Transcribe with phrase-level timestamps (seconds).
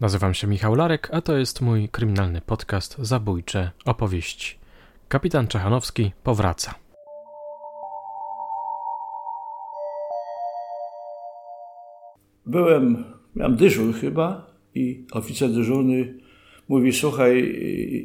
[0.00, 4.56] Nazywam się Michał Larek, a to jest mój kryminalny podcast Zabójcze opowieści.
[5.08, 6.74] Kapitan Czechanowski powraca.
[12.46, 13.04] Byłem,
[13.36, 16.14] miałem dyżur chyba i oficer dyżurny
[16.68, 17.58] mówi, słuchaj,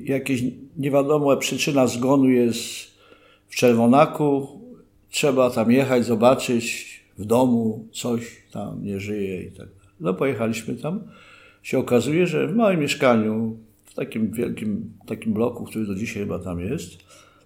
[0.05, 0.43] jakieś
[0.77, 0.91] nie
[1.39, 2.59] przyczyna zgonu jest
[3.47, 4.61] w Czerwonaku,
[5.09, 6.87] trzeba tam jechać, zobaczyć
[7.17, 9.73] w domu, coś tam nie żyje i tak dalej.
[9.99, 10.99] No pojechaliśmy tam
[11.63, 16.39] się okazuje, że w małym mieszkaniu, w takim wielkim takim bloku, który do dzisiaj chyba
[16.39, 16.97] tam jest,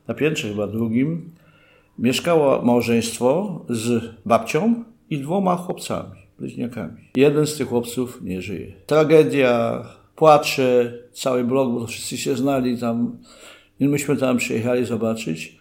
[0.07, 1.31] na piętrze chyba drugim,
[1.99, 7.09] mieszkało małżeństwo z babcią i dwoma chłopcami, bliźniakami.
[7.15, 8.73] Jeden z tych chłopców nie żyje.
[8.85, 9.85] Tragedia,
[10.15, 13.17] płacze, cały blok, bo wszyscy się znali tam.
[13.79, 15.57] I myśmy tam przyjechali zobaczyć.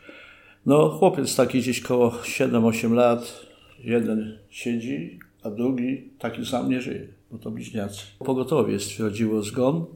[0.67, 3.47] No, chłopiec taki gdzieś koło 7-8 lat,
[3.85, 8.03] jeden siedzi, a drugi taki sam nie żyje bo to bliźniacy.
[8.19, 9.87] Pogotowie stwierdziło zgon.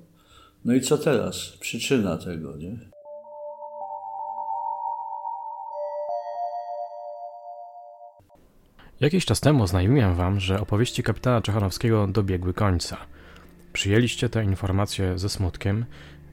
[0.65, 1.57] No i co teraz?
[1.61, 2.79] Przyczyna tego, nie?
[9.01, 12.97] Jakiś czas temu oznajmiłem wam, że opowieści kapitana Czechanowskiego dobiegły końca.
[13.73, 15.85] Przyjęliście te informacje ze smutkiem.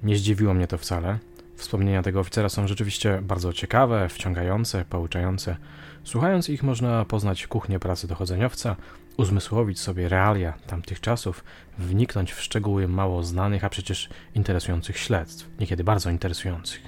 [0.04, 1.20] Nie zdziwiło mnie to wcale.
[1.56, 5.58] Wspomnienia tego oficera są rzeczywiście bardzo ciekawe, wciągające, pouczające.
[6.04, 8.76] Słuchając ich można poznać kuchnię pracy dochodzeniowca,
[9.18, 11.44] uzmysłowić sobie realia tamtych czasów,
[11.78, 16.82] wniknąć w szczegóły mało znanych, a przecież interesujących śledztw, niekiedy bardzo interesujących.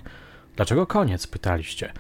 [0.55, 1.27] Dlaczego koniec?
[1.27, 1.93] pytaliście.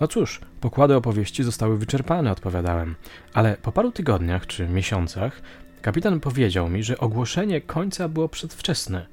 [0.00, 2.94] No cóż, pokłady opowieści zostały wyczerpane, odpowiadałem,
[3.34, 5.42] ale po paru tygodniach czy miesiącach
[5.82, 9.06] kapitan powiedział mi, że ogłoszenie końca było przedwczesne.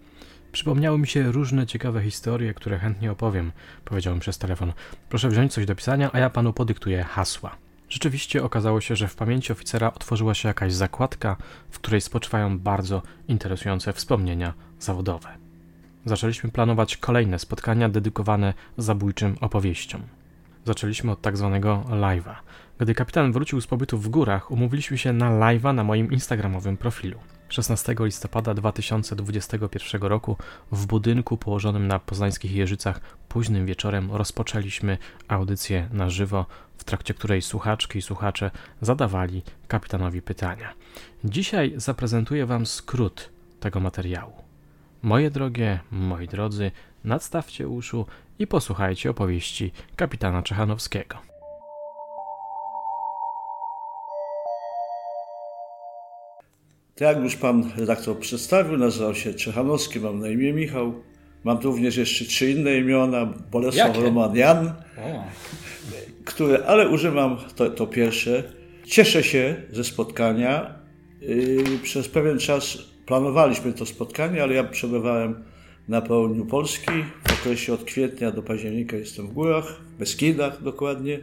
[0.52, 3.52] Przypomniały mi się różne ciekawe historie, które chętnie opowiem,
[3.86, 4.74] powiedział mi przez telefon.
[5.10, 7.67] Proszę wziąć coś do pisania, a ja panu podyktuję hasła.
[7.90, 11.38] Rzeczywiście okazało się, że w pamięci oficera otworzyła się jakaś zakładka,
[11.70, 15.30] w której spoczywają bardzo interesujące wspomnienia zawodowe.
[16.06, 20.02] Zaczęliśmy planować kolejne spotkania dedykowane zabójczym opowieściom.
[20.66, 22.36] Zaczęliśmy od tak zwanego live'a.
[22.80, 27.20] Gdy kapitan wrócił z pobytu w górach, umówiliśmy się na live'a na moim instagramowym profilu.
[27.50, 30.38] 16 listopada 2021 roku
[30.72, 34.98] w budynku położonym na poznańskich Jeżycach późnym wieczorem rozpoczęliśmy
[35.28, 36.46] audycję na żywo,
[36.88, 40.74] trakcie której słuchaczki i słuchacze zadawali kapitanowi pytania.
[41.24, 44.34] Dzisiaj zaprezentuję Wam skrót tego materiału.
[45.02, 46.72] Moje drogie, moi drodzy,
[47.04, 48.06] nadstawcie uszu
[48.40, 51.18] i posłuchajcie opowieści kapitana Czechanowskiego.
[56.96, 60.94] Tak jak już pan redaktor przedstawił, nazywał się Czechanowski, mam na imię Michał.
[61.48, 64.02] Mam również jeszcze trzy inne imiona, Bolesław Jakie?
[64.02, 64.74] Roman Jan,
[66.26, 68.44] które, ale używam to, to, pierwsze.
[68.86, 70.80] Cieszę się ze spotkania.
[71.22, 75.44] Yy, przez pewien czas planowaliśmy to spotkanie, ale ja przebywałem
[75.88, 76.92] na południu Polski.
[77.28, 81.20] W okresie od kwietnia do października jestem w górach, w Beskidach dokładnie.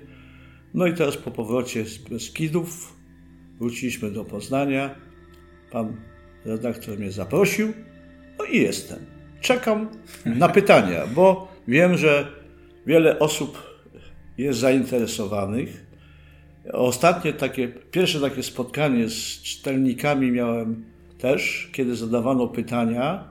[0.75, 2.97] No i teraz po powrocie z Beskidów
[3.59, 4.95] wróciliśmy do Poznania
[5.71, 5.97] Pan
[6.45, 7.73] redaktor mnie zaprosił,
[8.39, 9.14] no i jestem.
[9.45, 9.89] Czekam
[10.27, 12.27] na pytania, bo wiem, że
[12.87, 13.63] wiele osób
[14.39, 15.87] jest zainteresowanych.
[16.73, 20.85] Ostatnie takie, pierwsze takie spotkanie z czytelnikami miałem
[21.19, 23.25] też, kiedy zadawano pytania.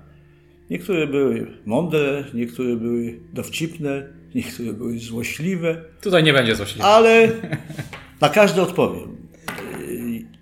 [0.70, 5.82] Niektóre były mądre, niektóre były dowcipne, niektóre były złośliwe.
[6.02, 6.86] Tutaj nie będzie złośliwe.
[6.86, 7.32] Ale
[8.22, 9.18] na każde odpowiem.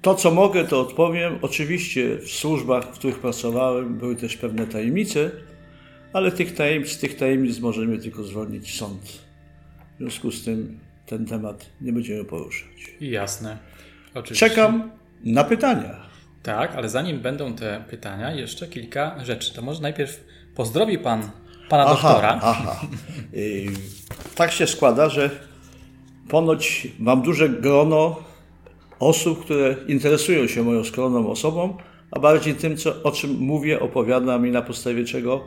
[0.01, 1.39] To, co mogę, to odpowiem.
[1.41, 5.31] Oczywiście w służbach, w których pracowałem, były też pewne tajemnice,
[6.13, 9.01] ale tych tajemnic, z tych tajemnic możemy tylko zwolnić sąd.
[9.95, 12.91] W związku z tym ten temat nie będziemy poruszać.
[13.01, 13.57] Jasne.
[14.13, 14.49] Oczywiście.
[14.49, 14.91] Czekam
[15.23, 16.11] na pytania.
[16.43, 19.53] Tak, ale zanim będą te pytania, jeszcze kilka rzeczy.
[19.53, 20.23] To może najpierw
[20.55, 21.31] pozdrowi Pan
[21.69, 22.39] Pana aha, doktora.
[22.41, 22.81] Aha.
[24.35, 25.29] tak się składa, że
[26.29, 28.23] ponoć mam duże grono
[28.99, 31.77] osób, które interesują się moją skromną osobą,
[32.11, 35.43] a bardziej tym, co, o czym mówię, opowiadam i na podstawie czego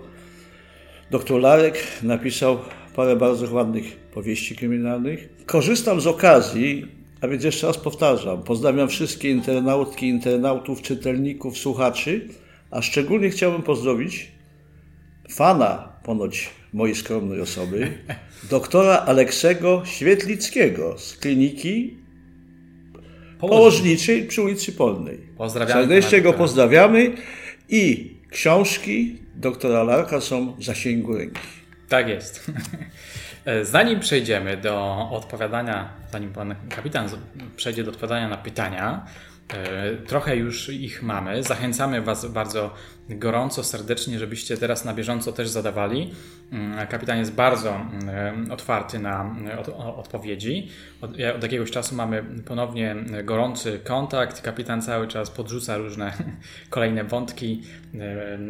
[1.10, 2.58] dr Larek napisał
[2.96, 5.28] parę bardzo ładnych powieści kryminalnych.
[5.46, 6.86] Korzystam z okazji,
[7.20, 12.28] a więc jeszcze raz powtarzam, pozdrawiam wszystkie internautki, internautów, czytelników, słuchaczy,
[12.70, 14.32] a szczególnie chciałbym pozdrowić
[15.30, 17.98] fana ponoć mojej skromnej osoby,
[18.50, 21.96] doktora Aleksego Świetlickiego z kliniki
[23.38, 25.18] położniczej przy ulicy Polnej.
[25.36, 25.80] Pozdrawiamy.
[25.80, 27.12] Serdecznie go pozdrawiamy
[27.68, 31.40] i książki doktora Larka są w zasięgu ręki.
[31.88, 32.50] Tak jest.
[33.62, 37.08] Zanim przejdziemy do odpowiadania, zanim pan kapitan
[37.56, 39.06] przejdzie do odpowiadania na pytania,
[40.06, 41.42] trochę już ich mamy.
[41.42, 42.74] Zachęcamy Was bardzo
[43.08, 46.10] gorąco, serdecznie, żebyście teraz na bieżąco też zadawali.
[46.52, 49.36] Mm, kapitan jest bardzo mm, otwarty na
[49.96, 50.68] odpowiedzi.
[51.00, 54.40] Od, od jakiegoś czasu mamy ponownie gorący kontakt.
[54.40, 56.12] Kapitan cały czas podrzuca różne
[56.70, 57.62] kolejne wątki,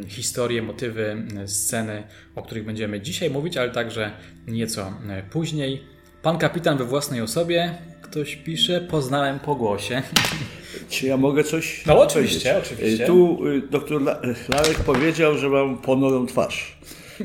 [0.09, 2.03] historie, motywy, sceny,
[2.35, 4.13] o których będziemy dzisiaj mówić, ale także
[4.47, 4.93] nieco
[5.31, 5.83] później.
[6.23, 10.03] Pan kapitan we własnej osobie, ktoś pisze, poznałem po głosie.
[10.91, 12.73] Czy ja mogę coś No oczywiście, powiedzieć?
[12.73, 13.07] oczywiście.
[13.07, 14.03] Tu y, doktor
[14.49, 16.77] Larek powiedział, że mam ponurą twarz.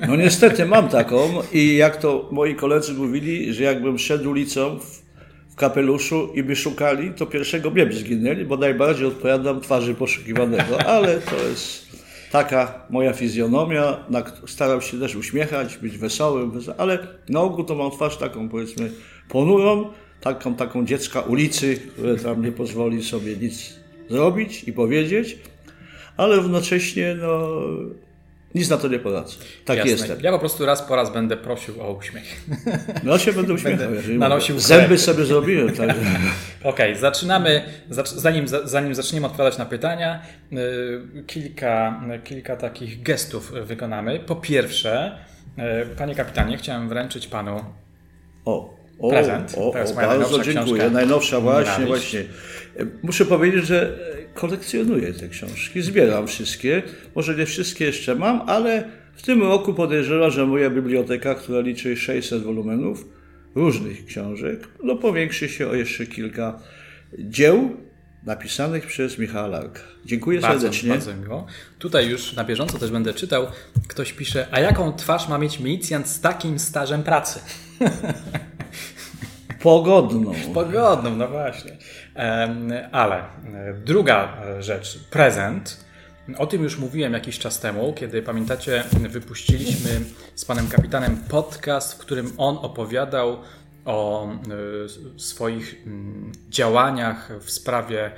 [0.08, 1.18] No niestety mam taką
[1.54, 5.02] i jak to moi koledzy mówili, że jakbym szedł ulicą w,
[5.54, 10.82] w kapeluszu i by szukali, to pierwszego mnie by zginęli, bo najbardziej odpowiadam twarzy poszukiwanego,
[10.86, 11.88] ale to jest
[12.32, 13.98] taka moja fizjonomia,
[14.48, 18.92] staram się też uśmiechać, być wesołym, ale na ogół to mam twarz taką powiedzmy
[19.30, 19.90] ponurą,
[20.22, 23.80] taką, taką dziecka ulicy, które tam nie pozwoli sobie nic
[24.10, 25.38] zrobić i powiedzieć,
[26.18, 27.50] ale równocześnie no,
[28.56, 29.36] nic na to nie poradzę.
[29.66, 29.92] Tak Jasne.
[29.92, 30.18] jestem.
[30.22, 32.46] Ja po prostu raz po raz będę prosił o uśmiech.
[33.04, 33.80] No się będę uśmiechał.
[33.80, 34.02] Będę
[34.60, 35.76] Zęby sobie zrobiłem.
[35.76, 35.90] Tak.
[36.64, 37.64] Okej, okay, zaczynamy.
[38.16, 40.22] Zanim, zanim zaczniemy odpowiadać na pytania,
[40.54, 44.20] y, kilka, kilka takich gestów wykonamy.
[44.20, 45.18] Po pierwsze,
[45.92, 47.66] y, panie kapitanie, chciałem wręczyć panu
[48.46, 48.79] o.
[49.00, 49.56] O, prezent.
[49.58, 50.66] O, to jest o, moja bardzo dziękuję.
[50.66, 50.90] Książka.
[50.90, 52.24] Najnowsza właśnie, właśnie.
[53.04, 54.00] Muszę powiedzieć, że
[54.34, 56.84] kolekcjonuję te książki, zbieram wszystkie.
[57.16, 58.84] Może nie wszystkie jeszcze mam, ale
[59.16, 63.06] w tym roku podejrzewam, że moja biblioteka, która liczy 600 wolumenów
[63.56, 66.60] różnych książek, no powiększy się o jeszcze kilka
[67.20, 67.78] dzieł
[68.24, 69.82] napisanych przez Michała Larka.
[70.06, 70.90] Dziękuję bardzo, serdecznie.
[70.90, 71.46] Bardzo miło.
[71.80, 73.48] Tutaj już na bieżąco też będę czytał.
[73.88, 77.40] Ktoś pisze, a jaką twarz ma mieć milicjant z takim stażem pracy?
[79.64, 80.32] Pogodną.
[80.54, 81.78] Pogodną, no właśnie.
[82.92, 83.24] Ale e,
[83.86, 85.86] druga e, rzecz, prezent.
[86.38, 89.90] O tym już mówiłem jakiś czas temu, kiedy pamiętacie, wypuściliśmy
[90.36, 93.38] z panem kapitanem podcast, w którym on opowiadał
[93.86, 98.12] o e, swoich mm, działaniach w sprawie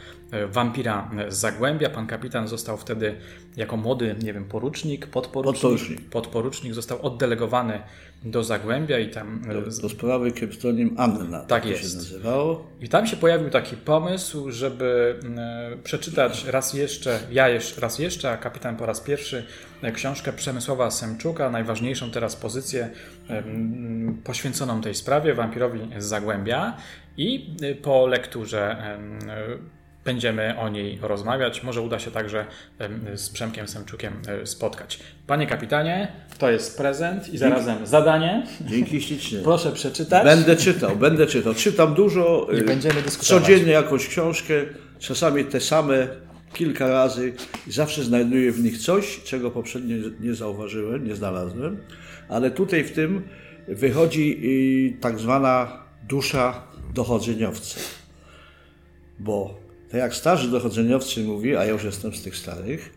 [0.47, 1.89] wampira z Zagłębia.
[1.89, 3.15] Pan kapitan został wtedy
[3.57, 7.79] jako młody, nie wiem, porucznik, podporucznik, podporucznik, podporucznik został oddelegowany
[8.23, 9.41] do Zagłębia i tam...
[9.53, 11.91] Do, do sprawy kryptonim Anna, tak, tak jest.
[11.91, 12.67] się nazywało.
[12.81, 18.31] I tam się pojawił taki pomysł, żeby e, przeczytać raz jeszcze, ja jeszcze, raz jeszcze,
[18.31, 19.45] a kapitan po raz pierwszy
[19.81, 22.89] e, książkę Przemysława Semczuka, najważniejszą teraz pozycję
[23.29, 23.43] e,
[24.23, 26.77] poświęconą tej sprawie, wampirowi z Zagłębia.
[27.17, 28.97] I po lekturze
[30.05, 31.63] będziemy o niej rozmawiać.
[31.63, 32.45] Może uda się także
[33.15, 34.99] z Przemkiem Semczukiem e, spotkać.
[35.27, 38.47] Panie kapitanie, to jest prezent i zarazem zadanie.
[38.61, 39.39] Dzięki ślicznie.
[39.39, 40.23] Proszę przeczytać.
[40.23, 41.53] Będę czytał, będę czytał.
[41.53, 42.47] Czytam dużo.
[42.61, 43.43] I będziemy dyskutować.
[43.43, 44.53] Codziennie jakąś książkę,
[44.99, 46.07] czasami te same
[46.53, 47.33] kilka razy
[47.67, 51.77] i zawsze znajduję w nich coś, czego poprzednio nie zauważyłem, nie znalazłem,
[52.29, 53.21] ale tutaj w tym
[53.67, 54.41] wychodzi
[55.01, 56.63] tak zwana dusza
[56.93, 57.79] dochodzeniowca.
[59.19, 59.60] Bo
[59.91, 62.93] tak jak starzy dochodzeniowcy mówi, a ja już jestem z tych starych,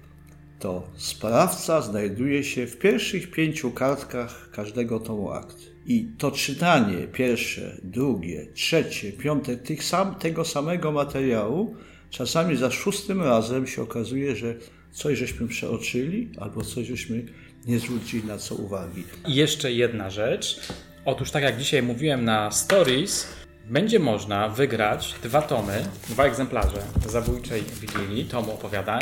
[0.58, 5.56] to sprawca znajduje się w pierwszych pięciu kartkach każdego tomu akt.
[5.87, 11.76] I to czytanie pierwsze, drugie, trzecie, piąte tych sam, tego samego materiału,
[12.11, 14.55] czasami za szóstym razem się okazuje, że
[14.93, 17.25] coś żeśmy przeoczyli, albo coś żeśmy
[17.67, 19.04] nie zwrócili na co uwagi.
[19.26, 20.61] I jeszcze jedna rzecz.
[21.04, 23.26] Otóż tak jak dzisiaj mówiłem na stories,
[23.68, 29.00] będzie można wygrać dwa tomy, dwa egzemplarze Zabójczej Wigilii, tomu opowiadań.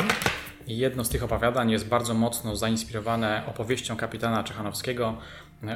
[0.67, 5.17] I jedno z tych opowiadań jest bardzo mocno zainspirowane opowieścią kapitana Czechanowskiego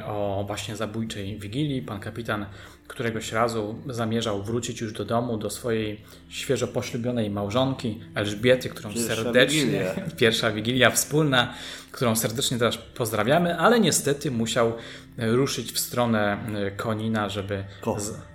[0.06, 1.82] o właśnie zabójczej Wigilii.
[1.82, 2.46] Pan kapitan
[2.88, 9.14] któregoś razu zamierzał wrócić już do domu, do swojej świeżo poślubionej małżonki Elżbiety, którą pierwsza
[9.14, 9.94] serdecznie, wigilia.
[10.20, 11.54] pierwsza Wigilia wspólna,
[11.92, 14.72] którą serdecznie teraz pozdrawiamy, ale niestety musiał
[15.18, 16.38] ruszyć w stronę
[16.76, 17.64] Konina, żeby...
[17.80, 18.00] Ko.
[18.00, 18.28] Z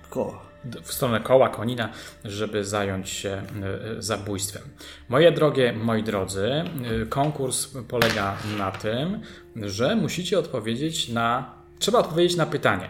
[0.84, 1.90] w stronę koła Konina,
[2.26, 3.44] żeby zająć się e,
[4.02, 4.64] zabójstwem.
[5.10, 9.22] Moje drogie, moi drodzy, e, konkurs polega na tym,
[9.56, 11.54] że musicie odpowiedzieć na.
[11.80, 12.90] Trzeba odpowiedzieć na pytanie.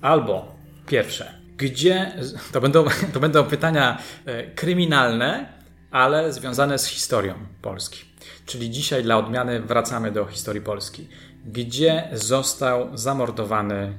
[0.00, 0.54] Albo
[0.86, 2.12] pierwsze, gdzie.
[2.52, 2.84] To będą,
[3.14, 5.52] to będą pytania e, kryminalne,
[5.90, 8.04] ale związane z historią Polski.
[8.46, 11.08] Czyli dzisiaj dla odmiany wracamy do historii Polski.
[11.46, 13.92] Gdzie został zamordowany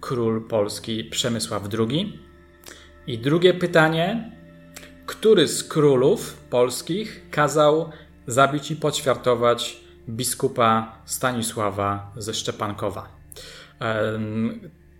[0.00, 2.18] król Polski Przemysław II.
[3.06, 4.30] I drugie pytanie:
[5.06, 7.90] który z królów polskich kazał
[8.26, 13.08] zabić i poćwiartować biskupa Stanisława ze Szczepankowa?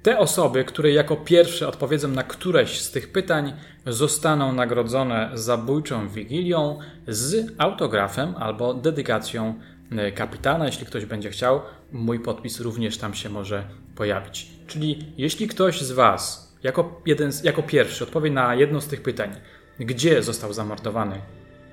[0.02, 3.52] Te osoby, które jako pierwsze odpowiedzą na któreś z tych pytań,
[3.86, 6.78] zostaną nagrodzone zabójczą wigilią
[7.08, 9.54] z autografem albo dedykacją
[9.90, 10.66] e, kapitana.
[10.66, 11.60] Jeśli ktoś będzie chciał,
[11.92, 13.64] mój podpis również tam się może
[14.00, 14.46] pojawić.
[14.66, 19.30] Czyli jeśli ktoś z Was jako, jeden, jako pierwszy odpowie na jedno z tych pytań,
[19.78, 21.20] gdzie został zamordowany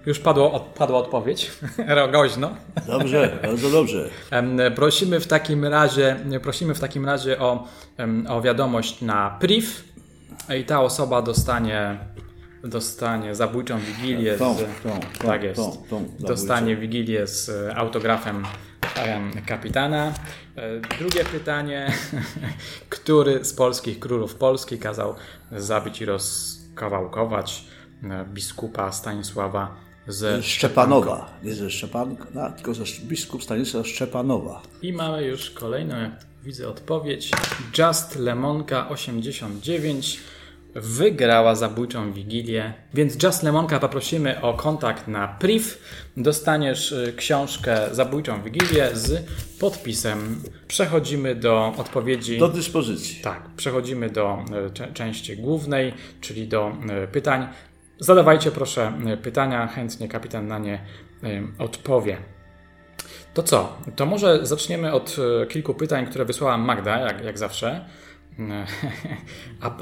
[0.05, 1.51] już padło, padła odpowiedź.
[2.01, 2.55] Rogoźno.
[2.87, 4.09] Dobrze, bardzo dobrze.
[4.75, 7.67] Prosimy w takim razie, prosimy w takim razie o,
[8.29, 9.67] o wiadomość na priv
[10.59, 11.97] i ta osoba dostanie
[12.63, 18.43] dostanie zabójczą wigilię tą, z, tą, tą, tak jest, tą, tą dostanie wigilię z autografem
[19.45, 20.13] kapitana.
[20.55, 21.93] E, drugie pytanie.
[22.89, 25.15] Który z polskich królów Polski kazał
[25.51, 27.63] zabić i rozkawałkować
[28.03, 29.75] e, biskupa Stanisława
[30.07, 31.29] ze Szczepanowa.
[31.43, 34.61] Nie ze Szczepanka, tylko ze biskup Stanisław Szczepanowa.
[34.81, 36.11] I mamy już kolejną, jak
[36.43, 37.31] widzę, odpowiedź.
[37.77, 40.19] Just Lemonka 89
[40.75, 42.73] wygrała zabójczą wigilię.
[42.93, 45.65] Więc Just Lemonka poprosimy o kontakt na priv.
[46.17, 49.25] Dostaniesz y, książkę Zabójczą Wigilię z
[49.59, 50.41] podpisem.
[50.67, 52.37] Przechodzimy do odpowiedzi.
[52.37, 53.21] Do dyspozycji.
[53.21, 54.45] Tak, przechodzimy do
[54.89, 56.71] y, części głównej, czyli do
[57.03, 57.47] y, pytań.
[57.99, 60.79] Zadawajcie proszę pytania, chętnie kapitan na nie
[61.59, 62.17] odpowie.
[63.33, 63.77] To co?
[63.95, 65.15] To może zaczniemy od
[65.49, 67.85] kilku pytań, które wysłała Magda, jak, jak zawsze.
[69.61, 69.77] A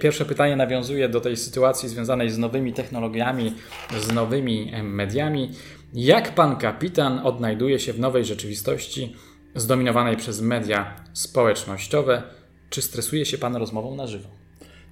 [0.00, 3.54] pierwsze pytanie nawiązuje do tej sytuacji związanej z nowymi technologiami,
[4.00, 5.50] z nowymi mediami.
[5.94, 9.16] Jak pan kapitan odnajduje się w nowej rzeczywistości
[9.54, 12.22] zdominowanej przez media społecznościowe?
[12.70, 14.28] Czy stresuje się pan rozmową na żywo?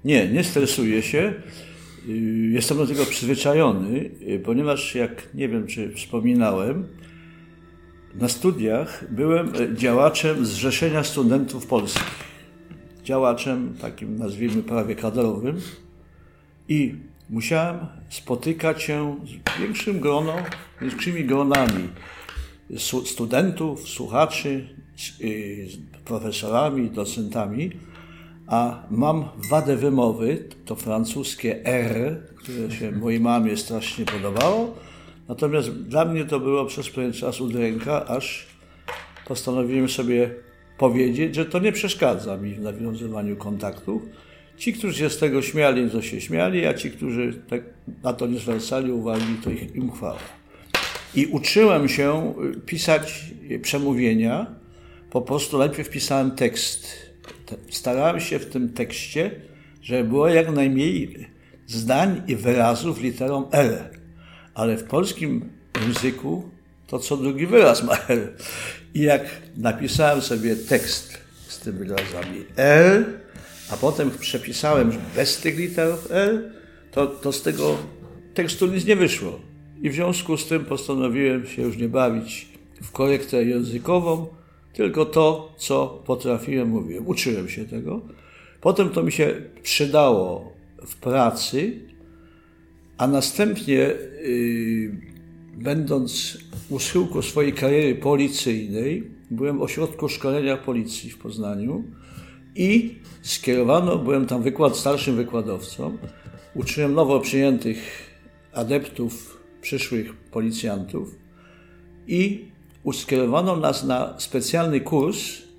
[0.04, 1.35] Nie, nie stresuje się.
[2.09, 2.12] Y,
[2.52, 6.88] jestem do tego przyzwyczajony, y, ponieważ jak nie wiem, czy wspominałem,
[8.14, 12.29] na studiach byłem y, działaczem Zrzeszenia Studentów Polskich.
[13.04, 15.61] Działaczem takim, nazwijmy, prawie kadrowym.
[16.69, 16.95] I
[17.30, 17.78] musiałem
[18.09, 20.33] spotykać się z większym groną,
[20.80, 21.88] większymi gronami
[23.04, 27.71] studentów, słuchaczy, z profesorami, docentami
[28.50, 34.75] a mam wadę wymowy, to francuskie R, które się mojej mamie strasznie podobało.
[35.28, 38.47] Natomiast dla mnie to było przez pewien czas udręka, aż
[39.26, 40.35] postanowiłem sobie
[40.80, 44.02] powiedzieć, że to nie przeszkadza mi w nawiązywaniu kontaktów.
[44.56, 47.62] Ci, którzy się z tego śmiali, to się śmiali, a ci, którzy tak
[48.02, 50.18] na to nie zwracali uwagi, to ich, im chwała.
[51.14, 52.34] I uczyłem się
[52.66, 53.25] pisać
[53.62, 54.46] przemówienia.
[55.10, 57.10] Po prostu najpierw pisałem tekst
[57.70, 59.30] starałem się w tym tekście,
[59.82, 61.26] żeby było jak najmniej
[61.66, 63.78] zdań i wyrazów literą L.
[64.54, 65.50] Ale w polskim
[65.87, 66.50] języku
[66.90, 68.28] to co drugi wyraz ma L.
[68.94, 69.23] I jak
[69.56, 71.18] napisałem sobie tekst
[71.49, 73.04] z tymi wyrazami L,
[73.70, 76.52] a potem przepisałem bez tych literów L,
[76.90, 77.76] to, to z tego
[78.35, 79.40] tekstu nic nie wyszło.
[79.82, 82.49] I w związku z tym postanowiłem się już nie bawić
[82.82, 84.26] w korektę językową,
[84.73, 87.06] tylko to, co potrafiłem, mówiłem.
[87.06, 88.00] Uczyłem się tego.
[88.61, 90.52] Potem to mi się przydało
[90.87, 91.80] w pracy,
[92.99, 95.10] a następnie, yy,
[95.57, 96.38] będąc
[96.71, 101.85] u schyłku swojej kariery policyjnej, byłem w ośrodku szkolenia policji w Poznaniu
[102.57, 105.99] i skierowano, byłem tam wykład starszym wykładowcą,
[106.54, 108.11] uczyłem nowo przyjętych
[108.52, 111.14] adeptów, przyszłych policjantów
[112.07, 112.45] i
[112.83, 115.19] uskierowano nas na specjalny kurs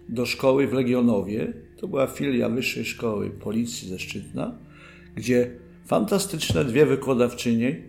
[0.09, 1.53] do szkoły w Legionowie.
[1.77, 4.57] To była filia Wyższej Szkoły Policji ze Szczytna,
[5.15, 5.51] gdzie
[5.85, 7.81] fantastyczne dwie wykładawczynie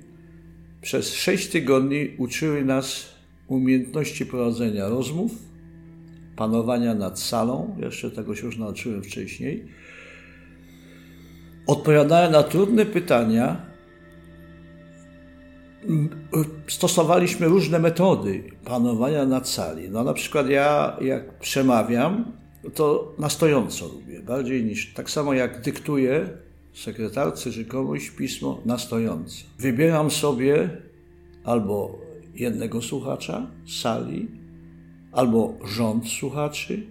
[0.83, 3.15] przez sześć tygodni uczyły nas
[3.47, 5.33] umiejętności prowadzenia rozmów,
[6.37, 9.67] panowania nad salą, jeszcze tego się już nauczyłem wcześniej,
[11.67, 13.67] odpowiadają na trudne pytania,
[16.69, 19.91] stosowaliśmy różne metody panowania nad sali.
[19.91, 22.33] No na przykład ja jak przemawiam,
[22.75, 26.29] to na stojąco lubię, bardziej niż, tak samo jak dyktuję
[26.75, 29.45] sekretarce czy komuś pismo na stojąco.
[29.59, 30.71] Wybieram sobie
[31.45, 31.99] albo
[32.35, 34.29] jednego słuchacza z sali,
[35.13, 36.87] albo rząd słuchaczy,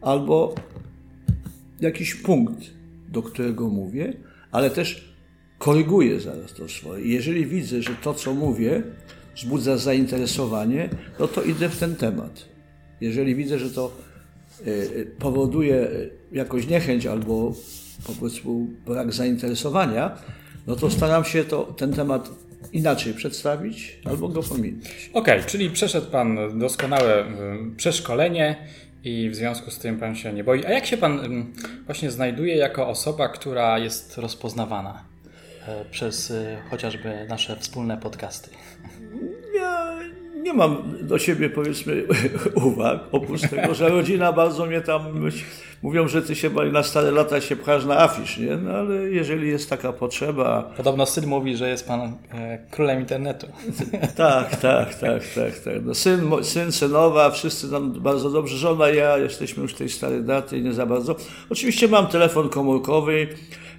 [0.00, 0.54] albo
[1.80, 2.60] jakiś punkt,
[3.08, 4.12] do którego mówię,
[4.50, 5.14] ale też
[5.58, 7.04] koryguję zaraz to swoje.
[7.04, 8.82] Jeżeli widzę, że to, co mówię,
[9.36, 10.88] wzbudza zainteresowanie,
[11.18, 12.48] no to idę w ten temat.
[13.00, 13.96] Jeżeli widzę, że to
[14.60, 15.90] e, e, powoduje e,
[16.32, 17.52] jakąś niechęć albo
[18.06, 20.18] po prostu brak zainteresowania,
[20.66, 22.30] no to staram się to, ten temat
[22.72, 25.10] inaczej przedstawić albo go pominąć.
[25.12, 27.24] Okej, okay, czyli przeszedł Pan doskonałe
[27.76, 28.56] przeszkolenie
[29.04, 30.66] i w związku z tym pan się nie boi.
[30.66, 31.44] A jak się pan
[31.86, 35.04] właśnie znajduje jako osoba, która jest rozpoznawana
[35.68, 38.50] e, przez e, chociażby nasze wspólne podcasty?
[40.44, 42.06] Nie mam do siebie, powiedzmy,
[42.68, 45.02] uwag, oprócz tego, że rodzina bardzo mnie tam
[45.82, 48.56] mówią, że ty się na stare lata się pchasz na afisz, nie?
[48.56, 50.70] No ale jeżeli jest taka potrzeba...
[50.76, 53.46] Podobno syn mówi, że jest pan e, królem internetu.
[54.16, 55.58] Tak, tak, tak, tak.
[55.58, 55.74] tak.
[55.84, 60.60] No syn, syn, synowa, wszyscy tam bardzo dobrze, żona ja, jesteśmy już tej starej daty,
[60.60, 61.16] nie za bardzo.
[61.50, 63.28] Oczywiście mam telefon komórkowy,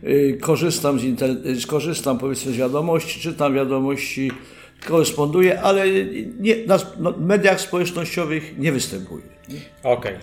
[0.03, 1.29] yy, korzystam z, inter...
[1.67, 4.31] korzystam powiedzmy z wiadomości, czytam wiadomości,
[4.87, 5.83] koresponduję, ale
[6.39, 9.23] nie, na no, mediach społecznościowych nie występuję.
[9.83, 10.15] Okej.
[10.15, 10.19] Okay.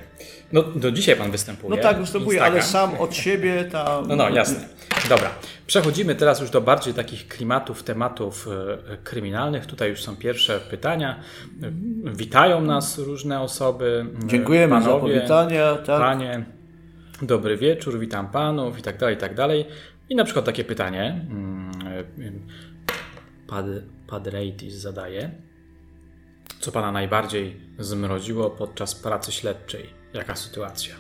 [0.53, 1.77] No do dzisiaj pan występuje.
[1.77, 4.09] No tak, występuję, ale sam od siebie tam.
[4.09, 4.69] No, no, jasne.
[5.09, 5.31] Dobra.
[5.67, 9.67] Przechodzimy teraz już do bardziej takich klimatów, tematów e, kryminalnych.
[9.67, 11.21] Tutaj już są pierwsze pytania.
[12.05, 14.07] Witają nas różne osoby.
[14.27, 15.75] Dziękujemy panowie, za powitania.
[15.75, 16.01] Tak.
[16.01, 16.45] Panie,
[17.23, 19.65] dobry wieczór, witam panów i tak dalej, i tak dalej.
[20.09, 21.27] I na przykład takie pytanie.
[23.47, 23.67] Pad,
[24.07, 25.31] Padreitis zadaje.
[26.61, 29.87] Co pana najbardziej zmroziło podczas pracy śledczej?
[30.15, 30.95] Jaka sytuacja?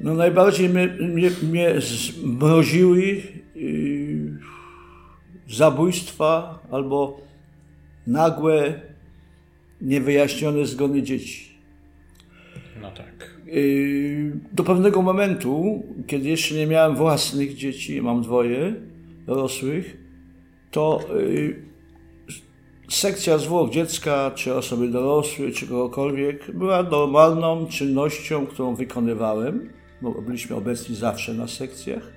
[0.00, 3.22] No najbardziej mnie, mnie, mnie zmroziły
[3.54, 4.38] yy,
[5.48, 7.20] zabójstwa albo
[8.06, 8.80] nagłe,
[9.80, 11.58] niewyjaśnione zgony dzieci.
[12.80, 13.40] No tak.
[13.46, 18.74] Yy, do pewnego momentu, kiedy jeszcze nie miałem własnych dzieci, mam dwoje
[19.26, 20.07] dorosłych,
[20.70, 21.68] to yy,
[22.88, 29.72] sekcja zwłok dziecka, czy osoby dorosłej, czy kogokolwiek, była normalną czynnością, którą wykonywałem,
[30.02, 32.12] bo byliśmy obecni zawsze na sekcjach.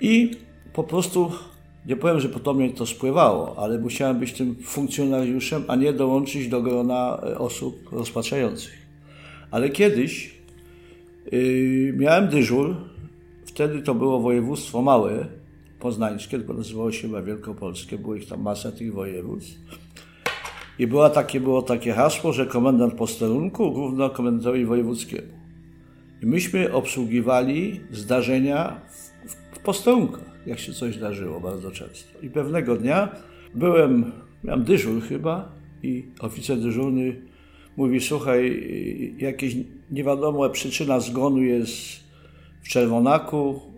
[0.00, 0.30] I
[0.72, 1.32] po prostu,
[1.86, 6.48] nie powiem, że potem mnie to spływało, ale musiałem być tym funkcjonariuszem, a nie dołączyć
[6.48, 8.84] do grona e, osób rozpaczających.
[9.50, 10.34] Ale kiedyś
[11.32, 12.76] yy, miałem dyżur,
[13.44, 15.26] wtedy to było województwo małe,
[15.84, 19.58] poznańskie, tylko nazywało się chyba Wielkopolskie, było ich tam masa tych województw.
[20.78, 25.28] I była takie, było takie hasło, że komendant posterunku równa komendantowi wojewódzkiemu.
[26.22, 28.80] I myśmy obsługiwali zdarzenia
[29.26, 32.20] w, w posterunkach, jak się coś zdarzyło bardzo często.
[32.22, 33.08] I pewnego dnia
[33.54, 34.12] byłem,
[34.44, 37.22] miałem dyżur chyba i oficer dyżurny
[37.76, 38.42] mówi, słuchaj,
[39.18, 39.56] jakieś
[39.90, 41.72] nie wiadomo, przyczyna zgonu jest
[42.62, 43.73] w Czerwonaku,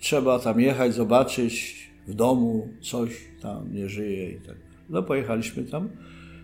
[0.00, 3.10] trzeba tam jechać, zobaczyć w domu coś
[3.42, 4.56] tam nie żyje i tak.
[4.90, 5.88] No pojechaliśmy tam.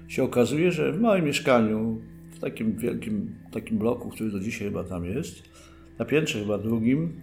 [0.09, 4.85] Się okazuje, że w małym mieszkaniu, w takim wielkim takim bloku, który do dzisiaj chyba
[4.85, 5.43] tam jest,
[5.99, 7.21] na piętrze chyba drugim,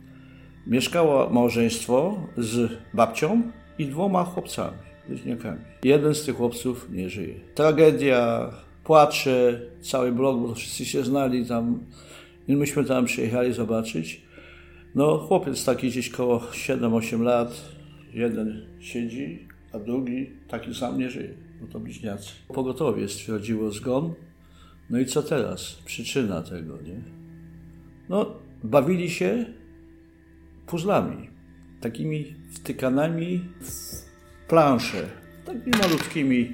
[0.68, 3.42] mieszkało małżeństwo z babcią
[3.80, 5.60] i dwoma chłopcami, bliźniakami.
[5.84, 7.36] Jeden z tych chłopców nie żyje.
[7.56, 8.50] Tragedia,
[8.84, 11.80] płacze, cały blok, bo wszyscy się znali tam.
[12.48, 14.22] I myśmy tam przyjechali zobaczyć.
[14.96, 17.62] No, chłopiec taki gdzieś koło 7-8 lat,
[18.14, 22.30] jeden siedzi, a drugi taki sam nie żyje, bo to bliźniacy.
[22.48, 24.14] Pogotowie stwierdziło zgon.
[24.90, 25.82] No i co teraz?
[25.86, 27.02] Przyczyna tego, nie?
[28.10, 29.46] No, bawili się
[30.68, 31.30] puzzlami,
[31.82, 35.08] takimi wtykanami w plansze,
[35.46, 36.52] takimi malutkimi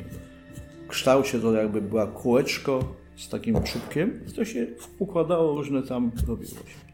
[0.85, 4.67] w kształcie, to jakby była kółeczko z takim czubkiem, to się
[4.99, 6.88] układało, różne tam robiło się.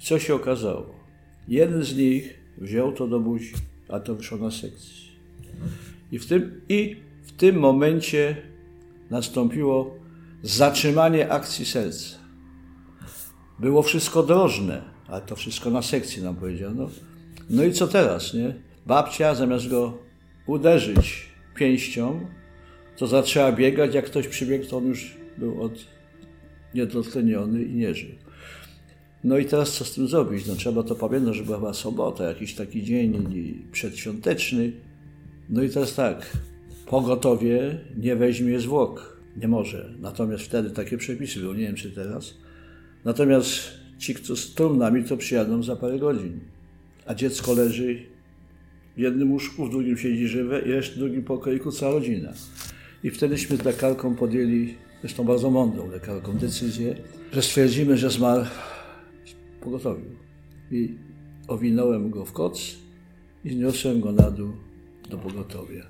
[0.00, 0.94] Co się okazało?
[1.48, 3.52] Jeden z nich wziął to do buzi,
[3.88, 5.10] a to wyszło na sekcji.
[6.12, 8.36] I w tym, i w tym momencie
[9.10, 9.94] nastąpiło
[10.42, 12.18] zatrzymanie akcji serca.
[13.58, 16.90] Było wszystko drożne, ale to wszystko na sekcji nam powiedziano.
[17.50, 18.54] No i co teraz, nie?
[18.86, 19.98] Babcia zamiast go
[20.46, 22.26] uderzyć pięścią,
[22.96, 25.72] to zaczęła biegać, jak ktoś przybiegł, to on już był od
[26.74, 28.10] niedotleniony i nie żył.
[29.24, 30.46] No i teraz co z tym zrobić?
[30.46, 33.28] No trzeba to pamiętać, że była chyba sobota, jakiś taki dzień
[33.72, 34.72] przedświąteczny.
[35.48, 36.36] No i teraz tak,
[36.86, 39.20] pogotowie nie weźmie zwłok.
[39.36, 39.94] Nie może.
[40.00, 42.34] Natomiast wtedy takie przepisy były, nie wiem czy teraz.
[43.04, 43.60] Natomiast
[43.98, 46.40] ci, kto z trumnami, to przyjadą za parę godzin.
[47.06, 48.02] A dziecko leży
[48.96, 52.32] w jednym łóżku, w drugim siedzi żywe i jeszcze w drugim pokoiku cała rodzina.
[53.04, 56.96] I wtedyśmy z lekarką podjęli, zresztą bardzo mądrą lekarką, decyzję,
[57.32, 58.44] że stwierdzimy, że zmarł
[59.60, 60.10] pogotowiu.
[60.70, 60.98] I
[61.48, 62.76] owinąłem go w koc
[63.44, 64.52] i zniosłem go na dół
[65.10, 65.86] do pogotowia.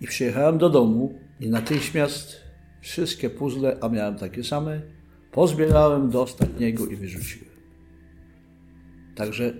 [0.00, 2.40] I przyjechałem do domu i natychmiast
[2.80, 4.80] wszystkie puzzle, a miałem takie same,
[5.32, 7.50] pozbierałem do ostatniego i wyrzuciłem.
[9.14, 9.54] Także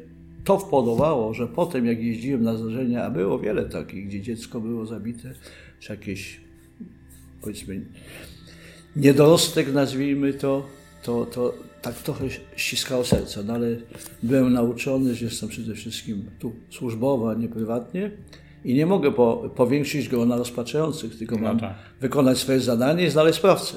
[0.44, 4.87] to wpodobało, że potem jak jeździłem na zdarzenia, a było wiele takich, gdzie dziecko było
[4.87, 5.35] zabite,
[5.81, 6.40] czy jakieś,
[7.40, 7.87] powiedzmy,
[8.96, 10.66] niedorostek nazwijmy to,
[11.03, 12.25] to, to tak trochę
[12.57, 13.77] ściskało serce, no ale
[14.23, 18.11] byłem nauczony, że jestem przede wszystkim tu służbowo, a nie prywatnie
[18.67, 21.75] i nie mogę po, powiększyć go na rozpaczających, tylko mam no tak.
[22.01, 23.77] wykonać swoje zadanie i znaleźć sprawcę.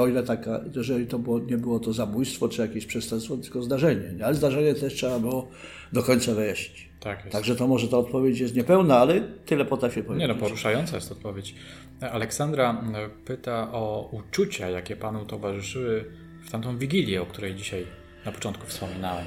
[0.00, 4.24] O ile taka, jeżeli to było, nie było to zabójstwo czy jakieś przestępstwo, tylko zdarzenie.
[4.24, 5.48] Ale zdarzenie też trzeba było
[5.92, 6.88] do końca wyjaśnić.
[7.00, 10.28] Tak Także to może ta odpowiedź jest niepełna, ale tyle potrafię powiedzieć.
[10.28, 11.54] Nie no, poruszająca jest odpowiedź.
[12.00, 12.84] Aleksandra
[13.24, 16.04] pyta o uczucia, jakie panu towarzyszyły
[16.48, 17.86] w tamtą wigilię, o której dzisiaj
[18.26, 19.26] na początku wspominałem.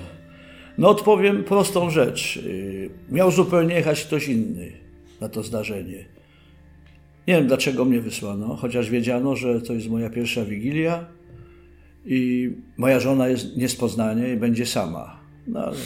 [0.77, 2.37] No odpowiem prostą rzecz.
[2.37, 4.71] Y, miał zupełnie jechać ktoś inny
[5.19, 6.05] na to zdarzenie.
[7.27, 11.05] Nie wiem dlaczego mnie wysłano, chociaż wiedziano, że to jest moja pierwsza wigilia
[12.05, 15.19] i moja żona jest nie z Poznania i będzie sama.
[15.47, 15.77] No ale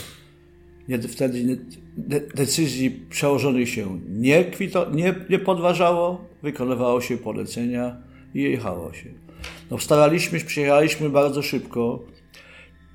[0.87, 1.59] nie, wtedy
[1.97, 7.97] de, decyzji przełożonych się nie, kwito, nie, nie podważało, wykonywało się polecenia
[8.33, 9.24] i jechało się.
[9.71, 12.03] No, staraliśmy, przyjechaliśmy bardzo szybko.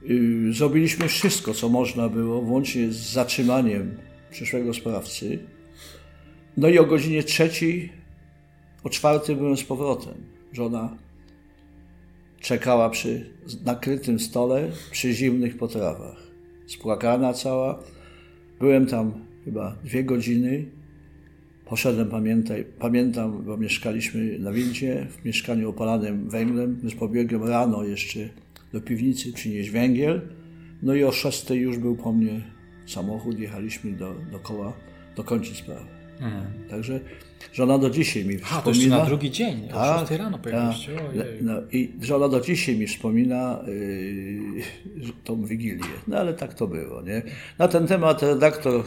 [0.02, 3.96] Yy, zrobiliśmy wszystko, co można było, włącznie z zatrzymaniem
[4.30, 5.38] przyszłego sprawcy.
[6.56, 7.92] No i o godzinie trzeciej,
[8.84, 10.14] o czwartej byłem z powrotem.
[10.52, 10.96] Żona
[12.40, 13.30] czekała przy
[13.64, 16.16] nakrytym stole przy zimnych potrawach.
[16.66, 17.82] Spłakana cała.
[18.58, 20.79] Byłem tam chyba dwie godziny.
[21.70, 28.20] Poszedłem, pamiętaj, pamiętam, bo mieszkaliśmy na windzie, w mieszkaniu opalanym węglem, więc pobiegłem rano jeszcze
[28.72, 30.20] do piwnicy przynieść węgiel.
[30.82, 32.40] No i o szóstej już był po mnie
[32.86, 34.72] samochód, jechaliśmy do, do koła
[35.16, 35.84] dokończyć sprawę.
[36.20, 36.44] Mhm.
[36.70, 37.00] Także
[37.52, 38.60] żona do dzisiaj mi wspomina...
[38.60, 40.92] A, to jeszcze na drugi dzień, tak, o 6 rano pojechaliście.
[41.40, 45.84] No, I żona do dzisiaj mi wspomina yy, tą Wigilię.
[46.08, 47.22] No ale tak to było, nie?
[47.58, 48.84] Na ten temat redaktor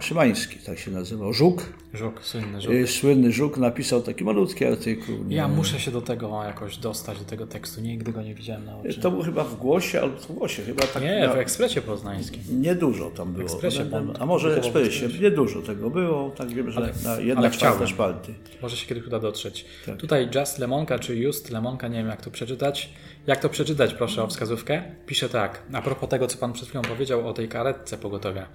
[0.00, 1.72] Szymański, tak się nazywał, Żuk.
[1.94, 2.72] Żuk, słynny Żuk.
[2.72, 5.14] Y, słynny Żuk napisał taki malutki artykuł.
[5.28, 7.80] Ja muszę się do tego jakoś dostać, do tego tekstu.
[7.80, 9.00] Nigdy go nie widziałem na oczy.
[9.00, 11.02] To był chyba w Głosie, albo w Głosie chyba tak.
[11.02, 12.42] Nie, w Ekspresie Poznańskim.
[12.62, 13.48] Niedużo tam było.
[13.48, 13.86] W Ekspresie,
[14.18, 15.08] a może w Ekspresie.
[15.20, 18.34] Niedużo tego było, tak wiem, że ale, na jedna czwarta szpalty.
[18.62, 19.64] Może się kiedyś uda dotrzeć.
[19.86, 19.96] Tak.
[19.96, 22.92] Tutaj Just Lemonka, czy Just Lemonka, nie wiem jak to przeczytać.
[23.26, 24.82] Jak to przeczytać, proszę o wskazówkę?
[25.06, 28.46] Pisze tak, a propos tego, co Pan przed chwilą powiedział o tej karetce pogotowia.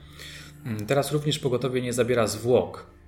[0.66, 2.99] Mm, teraz również pogotowie nie zabiera zwłok.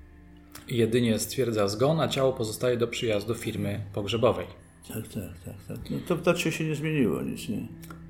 [0.67, 4.47] Jedynie stwierdza zgon, a ciało pozostaje do przyjazdu firmy pogrzebowej.
[4.87, 5.55] Tak, tak, tak.
[5.67, 5.89] tak.
[5.89, 7.67] No to dacie się nie zmieniło nic, nie?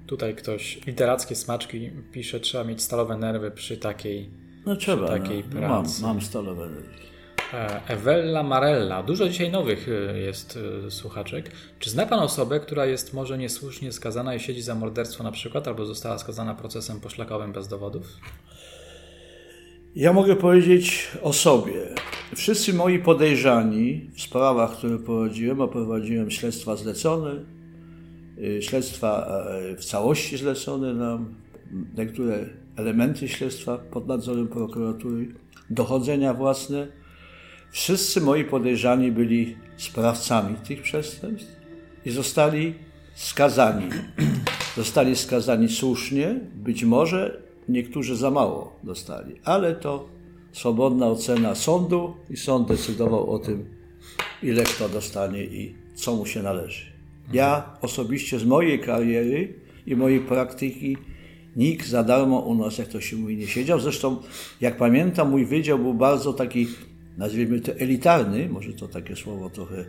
[0.08, 4.30] Tutaj ktoś, literackie smaczki pisze, trzeba mieć stalowe nerwy przy takiej,
[4.66, 5.60] no, trzeba, przy takiej no.
[5.60, 6.02] pracy.
[6.02, 7.12] Mam, mam stalowe nerwy.
[7.54, 9.04] E, Ewella Marella.
[9.04, 11.52] Dużo dzisiaj nowych e, jest e, słuchaczek.
[11.80, 15.68] Czy zna Pan osobę, która jest może niesłusznie skazana i siedzi za morderstwo na przykład,
[15.68, 18.08] albo została skazana procesem poszlakowym bez dowodów?
[19.96, 21.74] Ja mogę powiedzieć o sobie.
[22.36, 27.32] Wszyscy moi podejrzani w sprawach, które prowadziłem, a prowadziłem śledztwa zlecone,
[28.62, 29.28] śledztwa
[29.78, 31.36] w całości zlecone nam,
[31.98, 35.28] niektóre elementy śledztwa pod nadzorem prokuratury,
[35.70, 36.88] dochodzenia własne,
[37.72, 41.52] Wszyscy moi podejrzani byli sprawcami tych przestępstw
[42.06, 42.74] i zostali
[43.16, 43.90] skazani.
[44.78, 50.10] Zostali skazani słusznie, być może niektórzy za mało dostali, ale to
[50.52, 53.66] swobodna ocena sądu i sąd decydował o tym,
[54.44, 56.86] ile kto dostanie i co mu się należy.
[57.34, 59.54] Ja osobiście z mojej kariery
[59.86, 60.98] i mojej praktyki
[61.56, 63.80] nikt za darmo u nas, jak to się mówi, nie siedział.
[63.80, 64.18] Zresztą,
[64.62, 66.68] jak pamiętam, mój wydział był bardzo taki
[67.18, 69.86] nazwijmy to elitarny, może to takie słowo trochę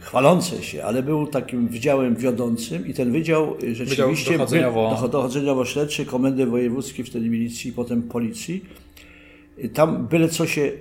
[0.00, 5.08] chwalące się, ale był takim wydziałem wiodącym i ten wydział e, rzeczywiście wydział dochodzeniowo...
[5.12, 8.64] dochodzeniowo-śledczy Komendy Wojewódzkiej, wtedy milicji, potem policji.
[9.74, 10.72] Tam byle co się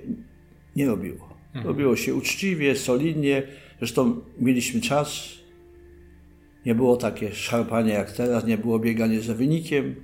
[0.76, 1.30] nie robiło.
[1.48, 1.66] Mhm.
[1.66, 3.44] Robiło się uczciwie, solidnie.
[3.78, 5.30] Zresztą mieliśmy czas.
[6.66, 9.96] Nie było takie szarpanie jak teraz, nie było bieganie za wynikiem.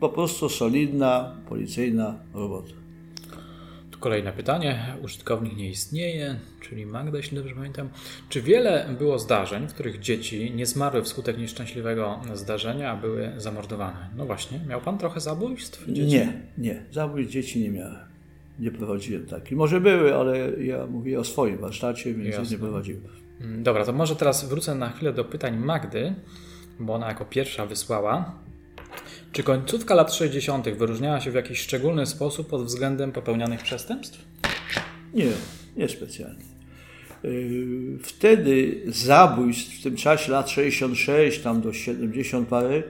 [0.00, 2.72] Po prostu solidna, policyjna robota.
[4.00, 4.96] Kolejne pytanie.
[5.02, 7.88] Użytkownik nie istnieje, czyli Magda, jeśli dobrze pamiętam.
[8.28, 14.08] Czy wiele było zdarzeń, w których dzieci nie zmarły wskutek nieszczęśliwego zdarzenia, a były zamordowane?
[14.16, 16.02] No właśnie, miał pan trochę zabójstw dzieci?
[16.02, 16.82] Nie, nie.
[16.90, 17.98] Zabójstw dzieci nie miałem.
[18.58, 19.58] Nie prowadziłem takich.
[19.58, 22.56] Może były, ale ja mówię o swoim warsztacie, więc Jasne.
[22.56, 23.02] nie prowadziłem.
[23.40, 26.14] Mm, dobra, to może teraz wrócę na chwilę do pytań Magdy,
[26.78, 28.34] bo ona jako pierwsza wysłała.
[29.32, 30.68] Czy końcówka lat 60.
[30.68, 34.24] wyróżniała się w jakiś szczególny sposób pod względem popełnianych przestępstw?
[35.14, 35.32] Nie,
[35.76, 36.44] nie specjalnie.
[37.22, 42.82] Yy, wtedy zabójstw w tym czasie lat 66 tam do 70 parę,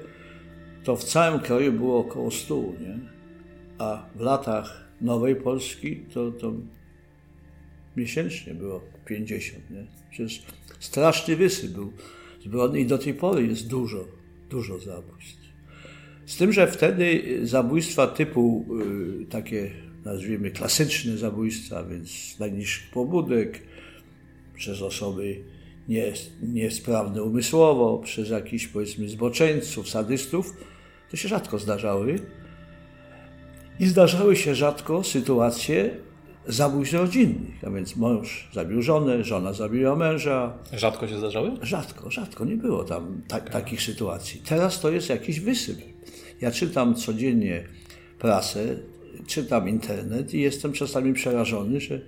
[0.85, 2.99] to w całym kraju było około 100, nie?
[3.79, 6.53] a w latach Nowej Polski to, to
[7.97, 9.71] miesięcznie było 50.
[9.71, 9.87] Nie?
[10.11, 10.43] Przecież
[10.79, 11.93] straszny wysyp był.
[12.45, 14.05] zbrodni i do tej pory jest dużo,
[14.51, 15.40] dużo zabójstw.
[16.27, 18.67] Z tym, że wtedy zabójstwa typu
[19.23, 19.71] y, takie,
[20.05, 23.61] nazwijmy, klasyczne zabójstwa, więc najniższych pobudek,
[24.55, 25.45] przez osoby
[25.89, 30.57] nie, niesprawne umysłowo, przez jakichś powiedzmy zboczeńców, sadystów,
[31.11, 32.19] to się rzadko zdarzały.
[33.81, 35.97] I zdarzały się rzadko sytuacje
[36.47, 40.59] zabójstw rodzinnych, a więc mąż zabił żonę, żona zabiła męża.
[40.73, 41.51] Rzadko się zdarzały?
[41.63, 42.45] Rzadko, rzadko.
[42.45, 44.43] Nie było tam ta, takich sytuacji.
[44.49, 45.79] Teraz to jest jakiś wysyp.
[46.41, 47.65] Ja czytam codziennie
[48.19, 48.77] prasę,
[49.27, 52.01] czytam internet i jestem czasami przerażony, że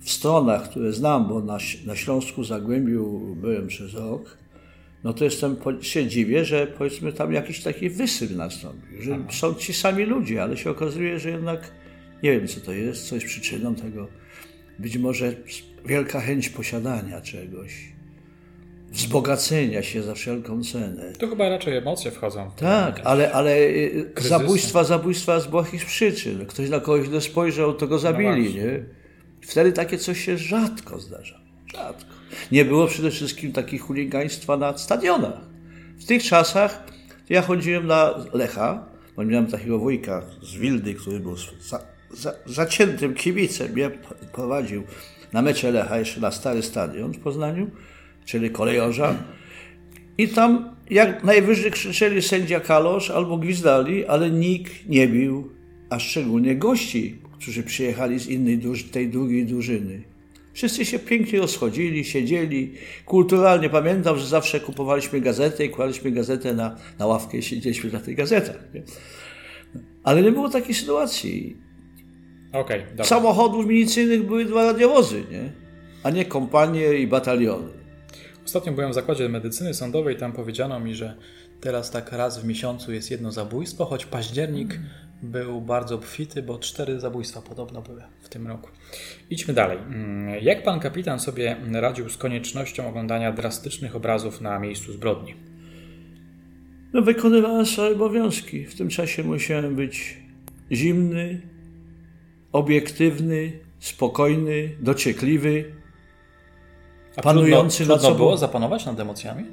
[0.00, 4.38] w stronach, które znam, bo na, na Śląsku Zagłębiu byłem przez rok,
[5.04, 9.32] no to jestem, się dziwię, że powiedzmy tam jakiś taki wysyp nastąpił, że Aha.
[9.32, 11.72] są ci sami ludzie, ale się okazuje, że jednak
[12.22, 14.08] nie wiem co to jest, co jest przyczyną tego.
[14.78, 15.32] Być może
[15.86, 17.92] wielka chęć posiadania czegoś,
[18.90, 21.12] wzbogacenia się za wszelką cenę.
[21.18, 22.50] To chyba raczej emocje wchodzą.
[22.56, 26.46] Tak, ale, ale y, zabójstwa, zabójstwa z błahych przyczyn.
[26.46, 28.84] Ktoś na kogoś źle spojrzał, to go zabili, no nie?
[29.40, 31.40] Wtedy takie coś się rzadko zdarza.
[31.72, 32.10] Rzadko.
[32.52, 35.40] Nie było przede wszystkim takich chuligaństwa na stadionach.
[35.98, 36.84] W tych czasach
[37.28, 43.14] ja chodziłem na Lecha, bo miałem takiego wujka z Wildy, który był za, za, zaciętym
[43.14, 43.72] kibicem.
[43.72, 43.90] Mnie
[44.32, 44.82] prowadził
[45.32, 47.70] na mecze Lecha, jeszcze na stary stadion w Poznaniu,
[48.26, 49.14] czyli kolejorza.
[50.18, 55.50] I tam jak najwyżej krzyczeli sędzia Kalosz albo gwizdali, ale nikt nie bił,
[55.90, 58.60] a szczególnie gości, którzy przyjechali z innej,
[58.92, 60.02] tej drugiej drużyny.
[60.52, 62.72] Wszyscy się pięknie rozchodzili, siedzieli.
[63.04, 68.00] Kulturalnie pamiętam, że zawsze kupowaliśmy gazetę i kładliśmy gazetę na, na ławkę i siedzieliśmy na
[68.00, 68.58] tych gazetach.
[68.74, 68.82] Nie?
[70.04, 71.56] Ale nie było takiej sytuacji.
[72.52, 75.52] Okay, Samochodów milicyjnych były dwa radiowozy, nie?
[76.02, 77.75] a nie kompanie i bataliony.
[78.46, 81.14] Ostatnio byłem w zakładzie medycyny sądowej, tam powiedziano mi, że
[81.60, 84.80] teraz tak raz w miesiącu jest jedno zabójstwo, choć październik
[85.22, 88.70] był bardzo obfity, bo cztery zabójstwa podobno były w tym roku.
[89.30, 89.78] Idźmy dalej.
[89.78, 95.34] Mm, jak pan kapitan sobie radził z koniecznością oglądania drastycznych obrazów na miejscu zbrodni?
[96.92, 98.64] No, wykonywałem swoje obowiązki.
[98.64, 100.18] W tym czasie musiałem być
[100.72, 101.40] zimny,
[102.52, 105.64] obiektywny, spokojny, dociekliwy,
[107.16, 108.16] A panujący trudno, nad sobą.
[108.16, 109.44] było zapanować nad emocjami?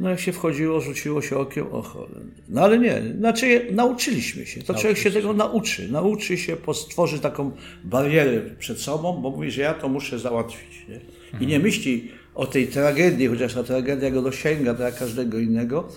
[0.00, 2.20] No jak się wchodziło, rzuciło się okiem, o cholera.
[2.48, 4.62] No ale nie, znaczy nauczyliśmy się.
[4.62, 5.88] To człowiek się tego nauczy.
[5.92, 7.50] Nauczy się, stworzy taką
[7.84, 10.86] barierę przed sobą, bo mówi, że ja to muszę załatwić.
[10.88, 11.00] Nie?
[11.40, 11.62] I nie mhm.
[11.62, 15.88] myśli o tej tragedii, chociaż ta tragedia go dosięga, tak jak każdego innego,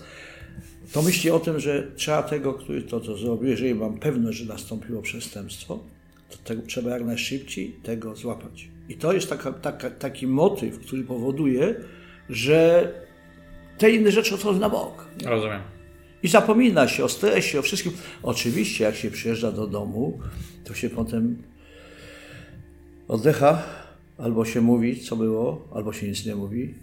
[0.92, 4.44] to myśli o tym, że trzeba tego, który to, to zrobił, jeżeli mam pewność, że
[4.44, 5.78] nastąpiło przestępstwo,
[6.30, 8.68] to tego trzeba jak najszybciej tego złapać.
[8.88, 11.74] I to jest taka, taka, taki motyw, który powoduje,
[12.28, 12.88] że
[13.78, 15.06] te inne rzeczy odchodzą na bok.
[15.24, 15.60] Rozumiem.
[16.22, 17.92] I zapomina się o stresie, o wszystkim.
[18.22, 20.18] Oczywiście, jak się przyjeżdża do domu,
[20.64, 21.42] to się potem
[23.08, 23.62] oddecha,
[24.18, 26.74] albo się mówi, co było, albo się nic nie mówi.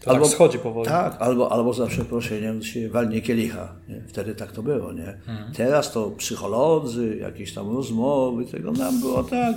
[0.00, 0.88] To albo, tak schodzi powoli.
[0.88, 3.74] Tak, albo, albo za przeproszeniem się walnie kielicha.
[3.88, 4.02] Nie?
[4.08, 5.08] Wtedy tak to było, nie?
[5.08, 5.52] Mhm.
[5.52, 9.56] Teraz to psycholodzy, jakieś tam rozmowy, tego nam było tak.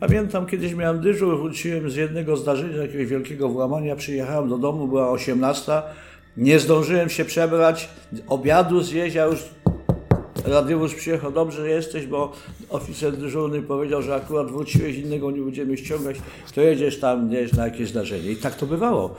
[0.00, 5.10] Pamiętam, kiedyś miałem dyżur, wróciłem z jednego zdarzenia, jakiegoś wielkiego włamania, przyjechałem do domu, była
[5.10, 5.72] 18,
[6.36, 7.88] nie zdążyłem się przebrać,
[8.28, 9.38] obiadu zjeść, a już
[10.44, 12.32] radiowóz przyjechał, dobrze jesteś, bo
[12.68, 16.16] oficer dyżurny powiedział, że akurat wróciłeś, innego nie będziemy ściągać,
[16.54, 18.30] to jedziesz tam jedziesz na jakieś zdarzenie.
[18.30, 19.16] I tak to bywało.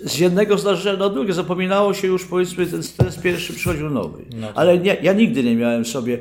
[0.00, 4.22] Z jednego zdarzenia na drugie zapominało się już, powiedzmy, ten stres pierwszy przychodził nowy.
[4.36, 6.18] No Ale nie, ja nigdy nie miałem sobie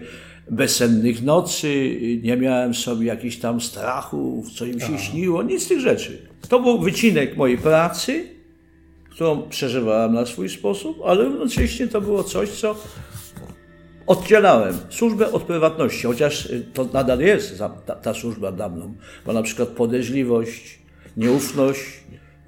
[0.49, 4.97] bezsennych nocy, nie miałem sobie jakichś tam strachów, co im się Aha.
[4.97, 6.27] śniło, nic z tych rzeczy.
[6.49, 8.25] To był wycinek mojej pracy,
[9.09, 12.75] którą przeżywałem na swój sposób, ale jednocześnie to było coś, co
[14.07, 18.93] oddzielałem służbę od prywatności, chociaż to nadal jest ta, ta służba dla mną,
[19.25, 20.79] bo na przykład podejrzliwość,
[21.17, 21.79] nieufność,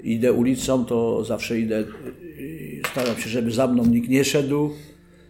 [0.04, 1.84] idę ulicą, to zawsze idę,
[2.92, 4.72] staram się, żeby za mną nikt nie szedł,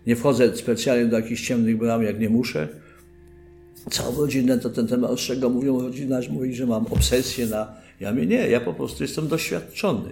[0.08, 2.68] nie wchodzę specjalnie do jakichś ciemnych bram, jak nie muszę.
[3.90, 5.50] Całą rodzinę to ten temat ostrzega.
[5.50, 7.74] Mówią, rodzina mówi, że mam obsesję na...
[8.00, 10.10] Ja mówię, nie, ja po prostu jestem doświadczony.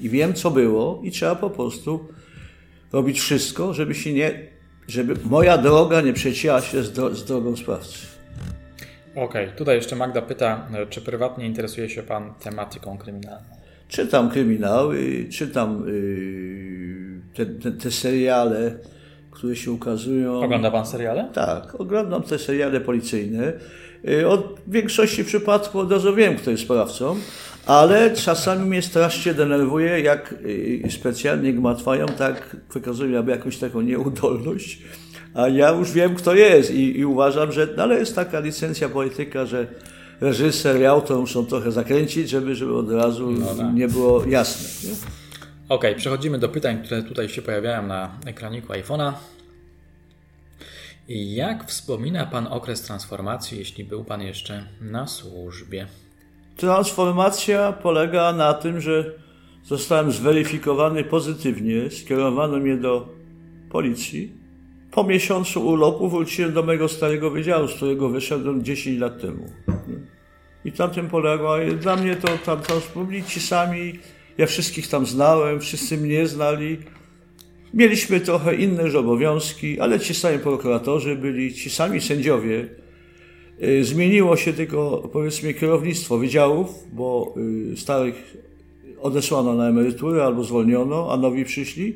[0.00, 2.00] I wiem, co było i trzeba po prostu
[2.92, 4.40] robić wszystko, żeby się nie...
[4.88, 7.98] żeby moja droga nie przecięła się z, dro z drogą sprawcy.
[9.12, 9.58] Okej, okay.
[9.58, 13.46] tutaj jeszcze Magda pyta, czy prywatnie interesuje się Pan tematyką kryminalną?
[13.88, 18.78] Czytam kryminały, czytam yy, te, te, te seriale,
[19.36, 20.40] które się ukazują.
[20.40, 21.28] Ogląda pan seriale?
[21.32, 23.52] Tak, oglądam te seriale policyjne.
[24.08, 27.16] Y, od większości przypadków od razu wiem, kto jest sprawcą,
[27.66, 34.78] ale czasami mnie strasznie denerwuje, jak y, specjalnie gmatwają, tak wykazują jakąś taką nieudolność,
[35.34, 38.88] a ja już wiem, kto jest i, i uważam, że no, ale jest taka licencja
[38.88, 39.66] polityka, że
[40.20, 43.74] reżyser i autor muszą trochę zakręcić, żeby, żeby od razu no tak.
[43.74, 44.90] nie było jasne.
[44.90, 45.25] Nie?
[45.68, 49.12] Okay, przechodzimy do pytań, które tutaj się pojawiają na ekraniku iPhone'a.
[51.08, 55.86] Jak wspomina Pan okres transformacji, jeśli był Pan jeszcze na służbie?
[56.56, 59.12] Transformacja polega na tym, że
[59.64, 63.08] zostałem zweryfikowany pozytywnie, skierowano mnie do
[63.70, 64.32] policji.
[64.90, 69.46] Po miesiącu urlopu wróciłem do mojego starego wydziału, z którego wyszedłem 10 lat temu.
[70.64, 71.56] I tam tym poległa.
[71.80, 72.80] Dla mnie to tam, tam
[73.26, 73.98] ci sami,
[74.38, 76.78] ja wszystkich tam znałem, wszyscy mnie znali.
[77.74, 82.68] Mieliśmy trochę inne obowiązki, ale ci sami prokuratorzy byli, ci sami sędziowie.
[83.62, 87.34] Y, zmieniło się tylko, powiedzmy, kierownictwo wydziałów, bo
[87.72, 88.36] y, starych
[89.00, 91.94] odesłano na emeryturę albo zwolniono, a nowi przyszli,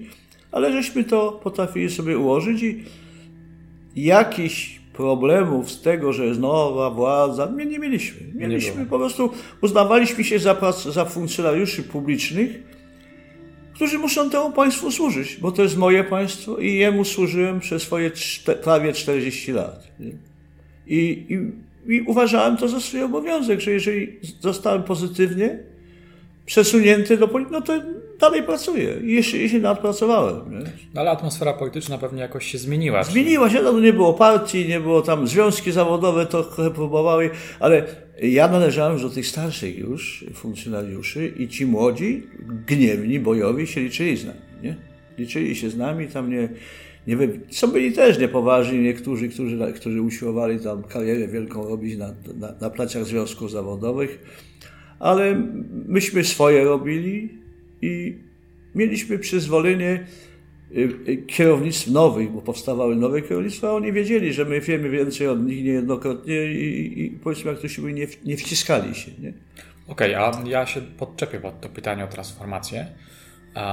[0.52, 7.52] ale żeśmy to potrafili sobie ułożyć i jakiś problemów z tego, że jest nowa władza,
[7.56, 8.20] nie, nie mieliśmy.
[8.34, 12.62] Mieliśmy nie po prostu, uznawaliśmy się za, za funkcjonariuszy publicznych,
[13.74, 18.10] którzy muszą temu państwu służyć, bo to jest moje państwo i jemu służyłem przez swoje
[18.62, 19.88] prawie 40 lat.
[20.86, 21.38] I, i,
[21.94, 25.58] I uważałem to za swój obowiązek, że jeżeli zostałem pozytywnie
[26.46, 27.72] przesunięty do polityki, no to
[28.20, 30.50] dalej pracuję i jeszcze, jeszcze nadpracowałem.
[30.50, 30.72] Nie?
[30.94, 33.04] No, ale atmosfera polityczna pewnie jakoś się zmieniła.
[33.04, 37.30] Zmieniła się, no nie było partii, nie było tam, związki zawodowe to trochę próbowały,
[37.60, 37.84] ale
[38.22, 42.26] ja należałem do tych starszych już funkcjonariuszy i ci młodzi,
[42.66, 44.40] gniewni, bojowi się liczyli z nami.
[44.62, 44.76] Nie?
[45.18, 46.48] Liczyli się z nami, tam nie,
[47.06, 52.14] nie wiem, są byli też niepoważni niektórzy, którzy, którzy usiłowali tam karierę wielką robić na,
[52.36, 54.18] na, na placach związków zawodowych,
[54.98, 55.42] ale
[55.86, 57.40] myśmy swoje robili
[57.82, 58.18] i
[58.74, 60.06] mieliśmy przyzwolenie
[60.76, 65.28] y, y, kierownictw nowych, bo powstawały nowe kierownictwa, a oni wiedzieli, że my wiemy więcej
[65.28, 69.10] od nich niejednokrotnie i, i powiedzmy, jak to się mówi, nie, nie wciskali się.
[69.22, 69.32] Nie?
[69.88, 72.86] Okej, okay, a ja się podczepię pod to pytanie o transformację.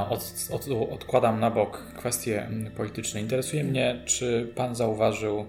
[0.10, 3.22] Od, od, odkładam na bok kwestie mm, polityczne.
[3.22, 5.46] Interesuje mnie, czy pan zauważył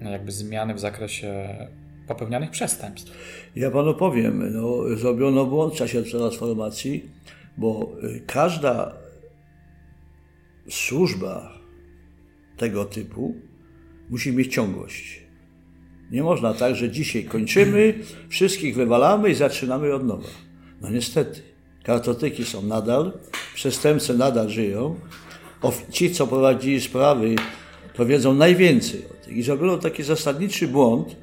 [0.00, 1.48] no, jakby zmiany w zakresie
[2.08, 3.12] popełnianych przestępstw?
[3.56, 7.10] Ja panu powiem, no, zrobiono błąd w czasie transformacji,
[7.56, 8.92] bo y, każda
[10.68, 11.58] służba
[12.56, 13.34] tego typu
[14.10, 15.22] musi mieć ciągłość.
[16.10, 20.28] Nie można tak, że dzisiaj kończymy, wszystkich wywalamy i zaczynamy od nowa.
[20.80, 21.42] No niestety,
[21.82, 23.12] kartoteki są nadal,
[23.54, 24.96] przestępcy nadal żyją.
[25.90, 27.34] Ci, co prowadzili sprawy,
[27.94, 29.36] to wiedzą najwięcej o tych.
[29.36, 31.16] I zrobiono taki zasadniczy błąd.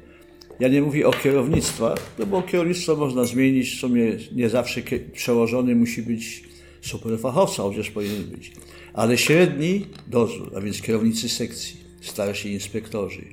[0.60, 5.74] Ja nie mówię o kierownictwach, no bo kierownictwo można zmienić, w sumie nie zawsze przełożony
[5.74, 6.44] musi być
[6.80, 8.52] superfachowca, chociaż powinien być.
[8.92, 13.24] Ale średni dozór, a więc kierownicy sekcji, starsi inspektorzy,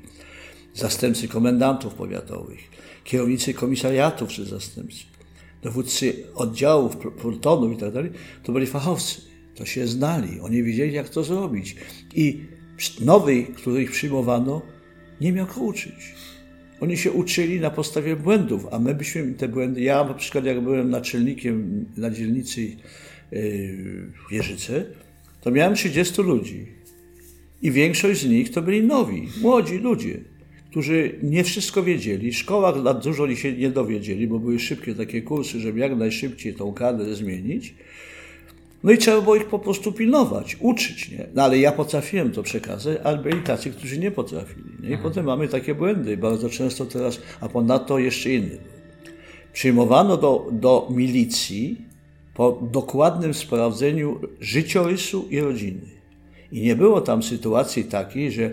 [0.73, 2.59] zastępcy komendantów powiatowych,
[3.03, 5.03] kierownicy komisariatów czy zastępcy,
[5.63, 7.93] dowódcy oddziałów, plutonów i tak
[8.43, 9.21] to byli fachowcy.
[9.55, 11.75] To się znali, oni wiedzieli, jak to zrobić.
[12.15, 12.41] I
[13.01, 14.61] nowy, których przyjmowano,
[15.21, 16.15] nie miał go uczyć.
[16.79, 19.81] Oni się uczyli na podstawie błędów, a my byśmy te błędy.
[19.81, 22.77] Ja na przykład, jak byłem naczelnikiem na dzielnicy yy,
[24.29, 24.85] w Jeżyce,
[25.41, 26.67] to miałem 30 ludzi.
[27.61, 30.19] I większość z nich to byli nowi, młodzi ludzie
[30.77, 32.31] którzy nie wszystko wiedzieli.
[32.31, 36.73] W szkołach dużo się nie dowiedzieli, bo były szybkie takie kursy, żeby jak najszybciej tą
[36.73, 37.75] kadrę zmienić.
[38.83, 41.27] No i trzeba było ich po prostu pilnować, uczyć, nie?
[41.35, 44.69] No ale ja potrafiłem to przekazać, ale byli tacy, którzy nie potrafili.
[44.79, 44.89] Nie?
[44.89, 45.03] I mhm.
[45.03, 48.57] potem mamy takie błędy, bardzo często teraz, a ponadto jeszcze inny.
[49.53, 51.81] Przyjmowano do, do milicji
[52.33, 55.81] po dokładnym sprawdzeniu życiorysu i rodziny.
[56.51, 58.51] I nie było tam sytuacji takiej, że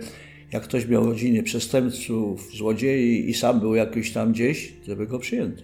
[0.53, 5.63] jak ktoś miał rodzinie przestępców, złodziei i sam był jakiś tam gdzieś, żeby go przyjęto.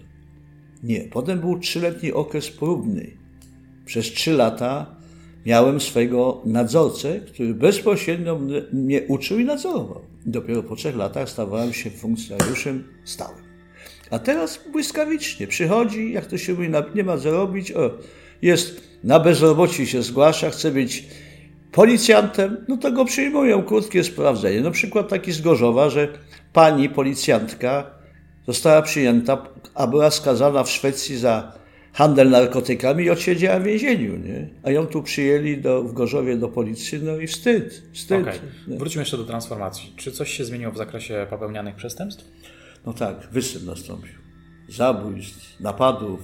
[0.83, 1.01] Nie.
[1.01, 3.20] Potem był trzyletni okres próbny.
[3.85, 4.95] Przez trzy lata
[5.45, 8.39] miałem swojego nadzorcę, który bezpośrednio
[8.73, 10.01] mnie uczył i nadzorował.
[10.25, 13.43] Dopiero po trzech latach stawałem się funkcjonariuszem stałym.
[14.11, 17.91] A teraz błyskawicznie przychodzi, jak to się mówi, nie ma co robić, o,
[18.41, 21.05] jest na bezrobocie się zgłasza, chce być
[21.71, 24.61] policjantem, no to go przyjmują, krótkie sprawdzenie.
[24.61, 26.07] Na przykład taki z Gorzowa, że
[26.53, 27.91] pani policjantka
[28.47, 31.60] została przyjęta, a była skazana w Szwecji za
[31.93, 34.49] handel narkotykami i odsiedziała w więzieniu, nie?
[34.63, 38.21] A ją tu przyjęli do, w Gorzowie do policji, no i wstyd, wstyd.
[38.21, 38.39] Okay.
[38.67, 39.93] Wróćmy jeszcze do transformacji.
[39.95, 42.25] Czy coś się zmieniło w zakresie popełnianych przestępstw?
[42.85, 44.13] No tak, wysyp nastąpił.
[44.69, 46.19] Zabójstw, napadów.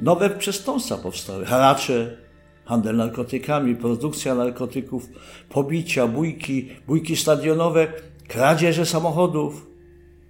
[0.00, 1.44] Nowe przestępstwa powstały.
[1.44, 2.16] Haracze,
[2.64, 5.08] handel narkotykami, produkcja narkotyków,
[5.48, 7.92] pobicia, bójki, bójki stadionowe,
[8.28, 9.66] kradzieże samochodów,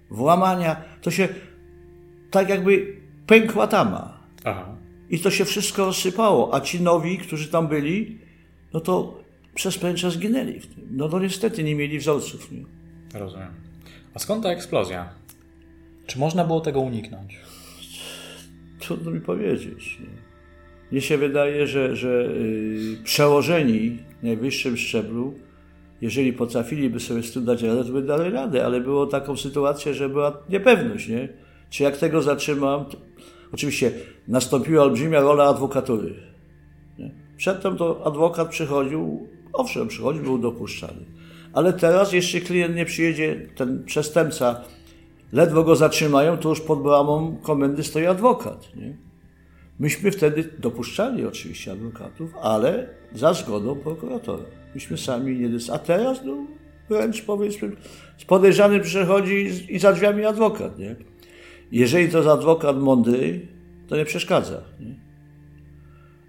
[0.09, 0.81] włamania.
[1.01, 1.27] To się
[2.31, 4.22] tak jakby pękła tama.
[4.43, 4.75] Aha.
[5.09, 8.17] I to się wszystko rozsypało, a ci nowi, którzy tam byli,
[8.73, 9.23] no to
[9.55, 10.87] przez pewien czas zginęli w tym.
[10.91, 12.51] No to niestety nie mieli wzorców.
[12.51, 12.63] Nie?
[13.19, 13.53] Rozumiem.
[14.13, 15.09] A skąd ta eksplozja?
[16.07, 17.39] Czy można było tego uniknąć?
[18.79, 19.99] Trudno mi powiedzieć.
[19.99, 20.33] Nie?
[20.91, 25.33] Mnie się wydaje, że, że yy, przełożeni w najwyższym szczeblu,
[26.01, 29.93] jeżeli potrafiliby sobie z tym dać radę, to by dali radę, ale było taką sytuację,
[29.93, 31.29] że była niepewność, nie?
[31.69, 32.85] Czy jak tego zatrzymam.
[33.53, 33.91] Oczywiście
[34.27, 36.15] nastąpiła olbrzymia rola adwokatury.
[37.37, 41.05] Przedtem to adwokat przychodził, owszem, przychodził, był dopuszczany.
[41.53, 44.61] Ale teraz jeszcze klient nie przyjedzie, ten przestępca,
[45.31, 48.75] ledwo go zatrzymają, to już pod bramą komendy stoi adwokat.
[48.75, 48.97] Nie?
[49.79, 54.43] Myśmy wtedy dopuszczali oczywiście adwokatów, ale za zgodą prokuratora.
[54.75, 56.37] Myśmy sami nie A teraz, no,
[56.89, 57.71] wręcz powiedzmy,
[58.17, 60.95] z podejrzanym przychodzi i za drzwiami adwokat, nie?
[61.73, 63.47] Jeżeli to jest adwokat mądry,
[63.87, 64.95] to nie przeszkadza, nie?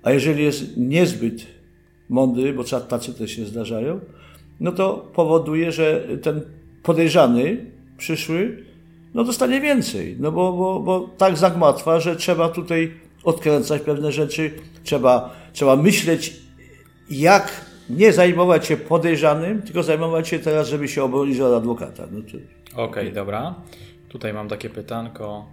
[0.02, 1.46] A jeżeli jest niezbyt
[2.08, 4.00] mądry, bo tacy też się zdarzają,
[4.60, 6.40] no to powoduje, że ten
[6.82, 8.64] podejrzany przyszły,
[9.14, 12.92] no dostanie więcej, no bo, bo, bo tak zagmatwa, że trzeba tutaj
[13.24, 14.50] odkręcać pewne rzeczy,
[14.84, 16.36] trzeba, trzeba myśleć,
[17.10, 22.06] jak nie zajmować się podejrzanym, tylko zajmować się teraz, żeby się obronić od adwokata.
[22.12, 23.54] No Okej, okay, dobra.
[24.14, 25.46] Tutaj mam takie pytanko.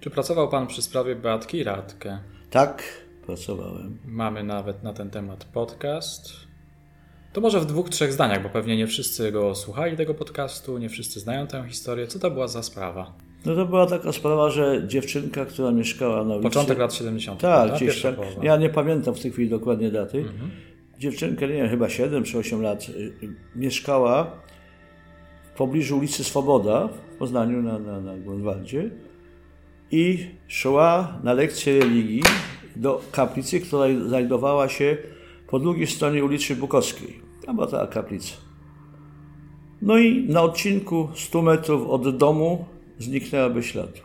[0.00, 2.18] Czy pracował Pan przy sprawie Beatki Radkę?
[2.50, 2.82] Tak,
[3.26, 3.98] pracowałem.
[4.04, 6.32] Mamy nawet na ten temat podcast.
[7.32, 10.88] To może w dwóch, trzech zdaniach, bo pewnie nie wszyscy go słuchali tego podcastu, nie
[10.88, 12.06] wszyscy znają tę historię.
[12.06, 13.12] Co to była za sprawa?
[13.46, 16.42] No to była taka sprawa, że dziewczynka, która mieszkała na ulicy...
[16.42, 17.40] Początek lat 70.
[17.40, 18.14] Tak, gdzieś tak.
[18.42, 20.18] Ja nie pamiętam w tej chwili dokładnie daty.
[20.18, 20.50] Mhm.
[20.98, 24.40] Dziewczynka, nie wiem, chyba 7 czy 8 lat, y, y, mieszkała
[25.60, 28.90] pobliżu ulicy Swoboda w Poznaniu na, na, na Grunwaldzie
[29.90, 32.22] i szła na lekcję religii
[32.76, 34.96] do kaplicy, która znajdowała się
[35.48, 37.20] po drugiej stronie ulicy Bukowskiej.
[37.46, 38.34] Tam była ta kaplica.
[39.82, 42.64] No i na odcinku 100 metrów od domu
[42.98, 44.00] zniknęła bez śladu.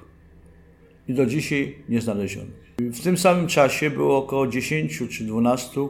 [1.08, 2.51] I do dzisiaj nie znaleziono.
[2.80, 5.88] W tym samym czasie było około 10 czy 12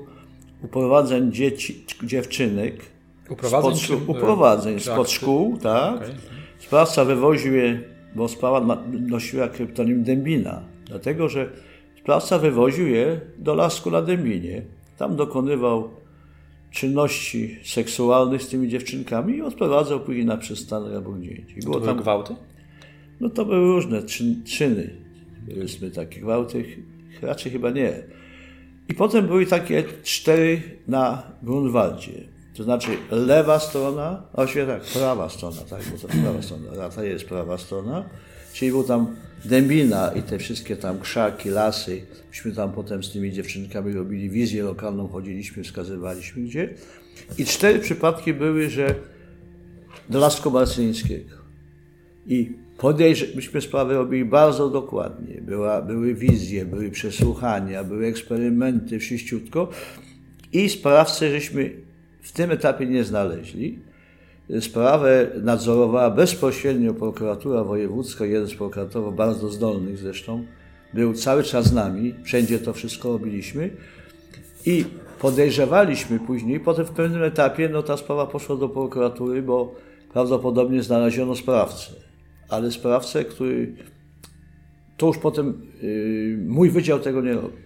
[0.64, 2.95] uprowadzeń dzieci, dziewczynek.
[3.30, 3.76] Uprowadzeń?
[3.76, 5.96] Spod, czy, uprowadzeń spod szkół, tak.
[5.96, 6.10] Okay.
[6.60, 7.80] Sprawca wywoził je,
[8.16, 11.50] bo sprawa nosiła kryptonim Dębina, dlatego że
[12.00, 14.62] sprawca wywoził je do lasku na Dębinie.
[14.98, 15.90] Tam dokonywał
[16.72, 21.40] czynności seksualnych z tymi dziewczynkami i odprowadzał później na przystanek albo gdzieś.
[21.64, 22.36] Było to tam gwałty?
[23.20, 24.04] No to były różne
[24.46, 24.90] czyny,
[25.50, 26.66] powiedzmy takie gwałty,
[27.22, 27.94] raczej chyba nie.
[28.90, 32.35] I potem były takie cztery na Grunwaldzie.
[32.56, 37.04] To znaczy lewa strona, właściwie tak, prawa strona, tak, bo to prawa strona, a ta
[37.04, 38.10] jest prawa strona,
[38.54, 42.02] czyli był tam Dębina i te wszystkie tam krzaki, lasy.
[42.30, 46.74] Myśmy tam potem z tymi dziewczynkami robili wizję lokalną, chodziliśmy, wskazywaliśmy gdzie.
[47.38, 48.96] I cztery przypadki były, że
[50.10, 51.36] do Lasku Marcyńskiego.
[52.28, 55.42] I Podejrz, myśmy sprawę robili bardzo dokładnie.
[55.42, 59.70] Była, były wizje, były przesłuchania, były eksperymenty, wszyściutko.
[60.54, 61.72] I sprawcę żeśmy
[62.26, 63.80] w tym etapie nie znaleźli.
[64.60, 70.46] Sprawę nadzorowała bezpośrednio prokuratura wojewódzka, jeden z prokuratorów, bardzo zdolnych zresztą,
[70.94, 73.70] był cały czas z nami, wszędzie to wszystko robiliśmy
[74.66, 74.86] i
[75.20, 79.76] podejrzewaliśmy później, potem w pewnym etapie no, ta sprawa poszła do prokuratury, bo
[80.14, 82.06] prawdopodobnie znaleziono sprawcę
[82.50, 83.76] ale sprawcę, który
[84.98, 87.66] to już potem yy, mój wydział tego nie robił.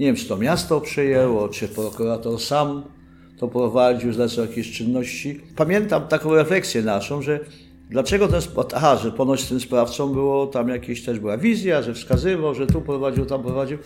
[0.00, 2.82] Nie wiem, czy to miasto przejęło, czy prokurator sam
[3.38, 5.40] to prowadził, zlecał jakieś czynności.
[5.56, 7.40] Pamiętam taką refleksję naszą, że
[7.90, 8.40] dlaczego ten,
[8.74, 12.80] aha, że ponoć tym sprawcą było, tam jakieś też była wizja, że wskazywał, że tu
[12.80, 13.78] prowadził, tam prowadził.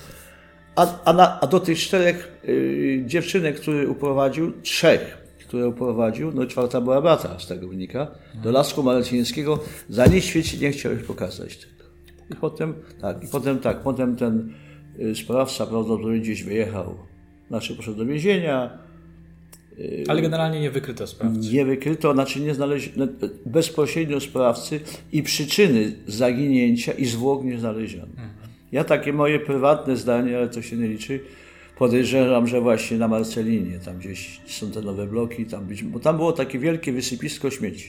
[0.76, 5.22] A, a, na, a do tych czterech yy, dziewczynek, który uprowadził, trzech
[5.52, 8.06] które uprowadził, no czwarta była brata, z tego wynika,
[8.42, 11.84] do Lasku Malecińskiego, za nic świecie nie chciał ich pokazać tego.
[12.30, 14.54] I potem, tak, i potem tak, potem ten
[14.98, 16.94] y, sprawca prawdopodobnie gdzieś wyjechał,
[17.48, 18.78] znaczy poszedł do więzienia.
[20.08, 21.38] Ale generalnie nie wykryto sprawcy.
[21.52, 23.06] Nie wykryto, znaczy nie znaleziono
[23.46, 24.80] bezpośrednio sprawcy
[25.12, 28.06] i przyczyny zaginięcia i zwłok nie znaleziono.
[28.06, 28.30] Mhm.
[28.72, 31.20] Ja takie moje prywatne zdanie, ale to się nie liczy,
[31.78, 36.16] podejrzewam, że właśnie na Marcelinie, tam gdzieś są te nowe bloki, tam być, bo tam
[36.16, 37.88] było takie wielkie wysypisko śmieci.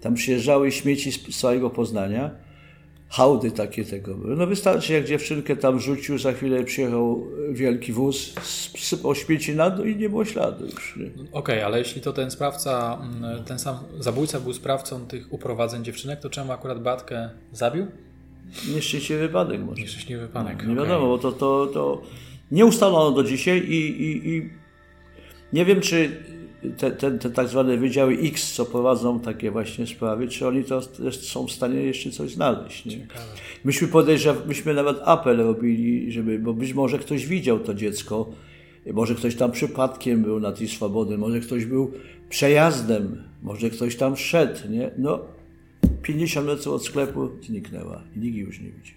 [0.00, 2.30] Tam przyjeżdżały śmieci z całego Poznania,
[3.10, 4.36] hałdy takie tego były.
[4.36, 8.34] No wystarczy, jak dziewczynkę tam rzucił, za chwilę przyjechał wielki wóz,
[8.78, 10.98] sypał śmieci na dół i nie było śladu już.
[11.14, 15.84] Okej, okay, ale jeśli to ten sprawca, mm, ten sam zabójca był sprawcą tych uprowadzeń
[15.84, 17.86] dziewczynek, to czemu akurat Batkę zabił?
[18.74, 19.82] Nieszczęśliwy wypadek może.
[19.82, 20.56] Nieszczęśliwy wypadek.
[20.62, 22.02] No, nie wiadomo, bo to, to, to
[22.50, 24.50] nie ustalono do dzisiaj i, i, i
[25.52, 26.24] nie wiem, czy
[26.76, 30.80] te, te, te tak zwane wydziały X, co prowadzą takie właśnie sprawy, czy oni to
[31.12, 32.86] są w stanie jeszcze coś znaleźć.
[32.86, 33.06] Nie?
[33.64, 38.30] Myśmy podejrzewali, myśmy nawet apel robili, żeby, bo być może ktoś widział to dziecko,
[38.92, 41.92] może ktoś tam przypadkiem był na tej swobody, może ktoś był
[42.28, 44.90] przejazdem, może ktoś tam szedł, nie?
[44.98, 45.20] No,
[46.02, 48.94] 50 metrów od sklepu zniknęła i nikt już nie widzi.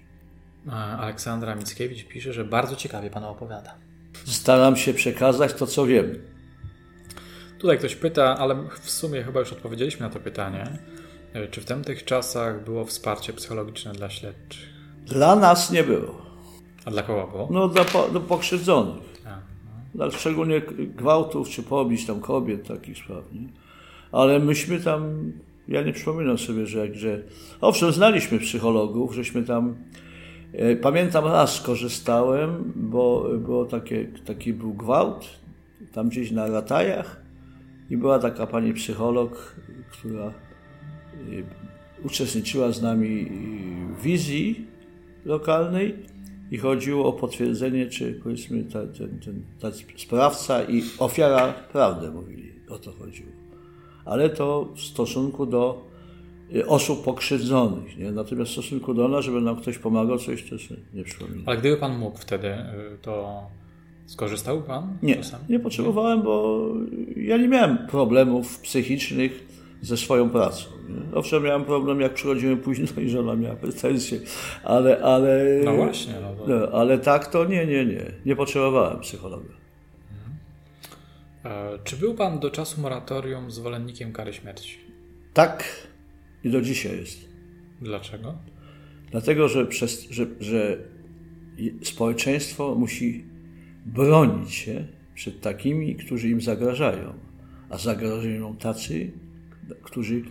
[0.99, 3.75] Aleksandra Mickiewicz pisze, że bardzo ciekawie Pan opowiada.
[4.25, 6.32] Staram się przekazać to, co wiem.
[7.63, 10.77] Tutaj ktoś pyta, ale w sumie chyba już odpowiedzieliśmy na to pytanie.
[11.33, 14.69] E, czy w tamtych czasach było wsparcie psychologiczne dla śledczych?
[15.05, 16.21] Dla nas nie było.
[16.85, 17.47] A dla kogo było?
[17.51, 19.03] No dla, po, dla pokrzywdzonych.
[19.25, 19.71] A, no.
[19.95, 20.61] Dla szczególnie
[20.95, 23.33] gwałtów czy pobić tam kobiet, takich spraw.
[23.33, 23.47] Nie?
[24.11, 25.31] Ale myśmy tam,
[25.67, 27.23] ja nie przypominam sobie, że, że
[27.61, 29.75] owszem, znaliśmy psychologów, żeśmy tam
[30.53, 35.43] e, Pamiętam raz skorzystałem, bo, bo takie, taki był gwałt
[35.93, 37.22] tam gdzieś na ratajach
[37.89, 39.55] i była taka pani psycholog,
[39.91, 40.33] która
[41.29, 41.43] y,
[42.03, 43.25] uczestniczyła z nami
[43.97, 44.67] w wizji
[45.25, 45.95] lokalnej
[46.51, 49.67] i chodziło o potwierdzenie, czy powiedzmy ta, ten, ten, ta
[49.97, 52.53] sprawca i ofiara prawdę mówili.
[52.69, 53.31] O to chodziło.
[54.05, 55.83] Ale to w stosunku do
[56.55, 57.97] y, osób pokrzywdzonych.
[57.97, 58.11] Nie?
[58.11, 61.43] Natomiast w stosunku do nas, żeby nam ktoś pomagał, coś się nie przypomina.
[61.45, 63.43] Ale gdyby pan mógł wtedy, y, to
[64.05, 64.97] Skorzystał Pan?
[65.03, 66.67] Nie, nie potrzebowałem, bo
[67.15, 69.47] ja nie miałem problemów psychicznych
[69.81, 70.65] ze swoją pracą.
[70.89, 71.15] Nie?
[71.15, 74.19] Owszem, miałem problem, jak przychodziłem późno i żona miała pretensje,
[74.63, 75.01] ale...
[75.01, 76.13] ale no właśnie.
[76.21, 76.47] No to...
[76.47, 78.11] no, ale tak to nie, nie, nie.
[78.25, 79.49] Nie potrzebowałem psychologa.
[80.11, 81.75] Mhm.
[81.75, 84.77] E, czy był Pan do czasu moratorium zwolennikiem kary śmierci?
[85.33, 85.63] Tak
[86.43, 87.29] i do dzisiaj jest.
[87.81, 88.33] Dlaczego?
[89.11, 90.77] Dlatego, że, przez, że, że
[91.83, 93.32] społeczeństwo musi
[93.85, 97.13] bronić się przed takimi, którzy im zagrażają.
[97.69, 99.11] A zagrażają tacy,
[99.83, 100.21] którzy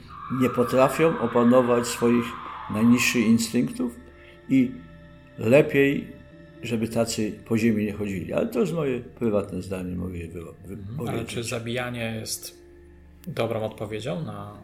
[0.41, 2.25] nie potrafią opanować swoich
[2.71, 3.97] najniższych instynktów
[4.49, 4.71] i
[5.39, 6.07] lepiej,
[6.63, 8.33] żeby tacy po ziemi nie chodzili.
[8.33, 11.09] Ale to jest moje prywatne zdanie, moje wypowiedzi.
[11.09, 12.63] Ale czy zabijanie jest
[13.27, 14.59] dobrą odpowiedzią na,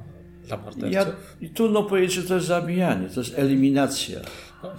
[0.46, 0.92] dla morderców?
[0.92, 1.06] Ja,
[1.40, 4.20] i trudno powiedzieć, że to jest zabijanie, to jest eliminacja.
[4.62, 4.70] No,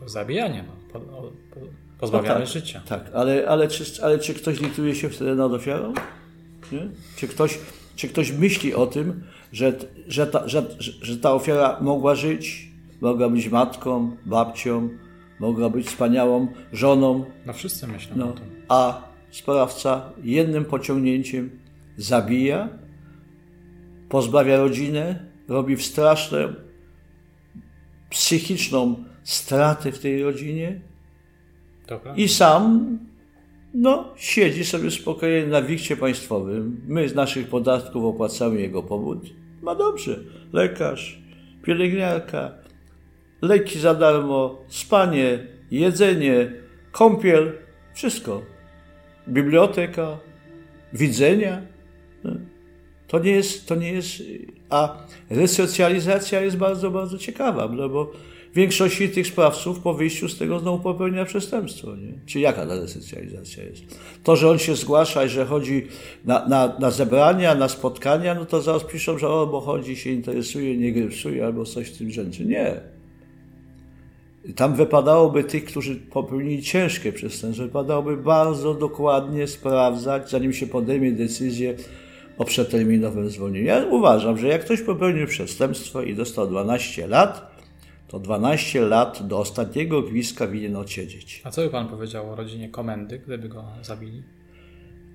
[0.00, 0.64] to zabijanie.
[0.66, 0.72] No.
[0.92, 1.60] Po, po,
[2.02, 2.80] Pozbawiamy no tak, życia.
[2.88, 5.92] Tak, ale, ale, czy, ale czy ktoś liczyje się wtedy nad ofiarą?
[6.72, 6.88] Nie?
[7.16, 7.58] Czy, ktoś,
[7.96, 9.22] czy ktoś myśli o tym,
[9.52, 9.72] że,
[10.08, 12.68] że, ta, że, że ta ofiara mogła żyć,
[13.00, 14.88] mogła być matką, babcią,
[15.40, 17.24] mogła być wspaniałą żoną?
[17.46, 18.44] No wszyscy myślą no, o tym.
[18.68, 21.50] A sprawca jednym pociągnięciem
[21.96, 22.68] zabija,
[24.08, 26.38] pozbawia rodzinę, robi straszną
[28.10, 30.91] psychiczną stratę w tej rodzinie,
[32.16, 32.98] i sam
[33.74, 36.80] no, siedzi sobie spokojnie na wikcie państwowym.
[36.88, 39.18] My z naszych podatków opłacamy jego powód.
[39.62, 40.18] Ma dobrze.
[40.52, 41.18] Lekarz,
[41.62, 42.52] pielęgniarka,
[43.42, 46.52] leki za darmo, spanie, jedzenie,
[46.92, 47.52] kąpiel,
[47.94, 48.42] wszystko.
[49.28, 50.18] Biblioteka,
[50.92, 51.62] widzenia.
[52.24, 52.32] No.
[53.08, 54.22] To nie jest, to nie jest,
[54.70, 54.96] a
[55.30, 58.12] resocjalizacja jest bardzo, bardzo ciekawa, no bo
[58.54, 61.96] większości tych sprawców po wyjściu z tego znowu popełnia przestępstwo.
[61.96, 62.12] Nie?
[62.26, 63.82] Czy jaka ta resocjalizacja jest?
[64.24, 65.86] To, że on się zgłasza i że chodzi
[66.24, 70.10] na, na, na zebrania, na spotkania, no to zaraz piszą, że o, bo chodzi, się
[70.10, 72.44] interesuje, nie grypsuje albo coś w tym rzędzie.
[72.44, 72.80] Nie.
[74.56, 81.74] Tam wypadałoby tych, którzy popełnili ciężkie przestępstwa, wypadałoby bardzo dokładnie sprawdzać, zanim się podejmie decyzję
[82.38, 83.66] o przeterminowym zwolnieniu.
[83.66, 87.51] Ja uważam, że jak ktoś popełnił przestępstwo i dostał 12 lat,
[88.12, 91.42] to 12 lat do ostatniego gwizdka winien odsiedzieć.
[91.44, 94.22] A co by pan powiedział o rodzinie komendy, gdyby go zabili?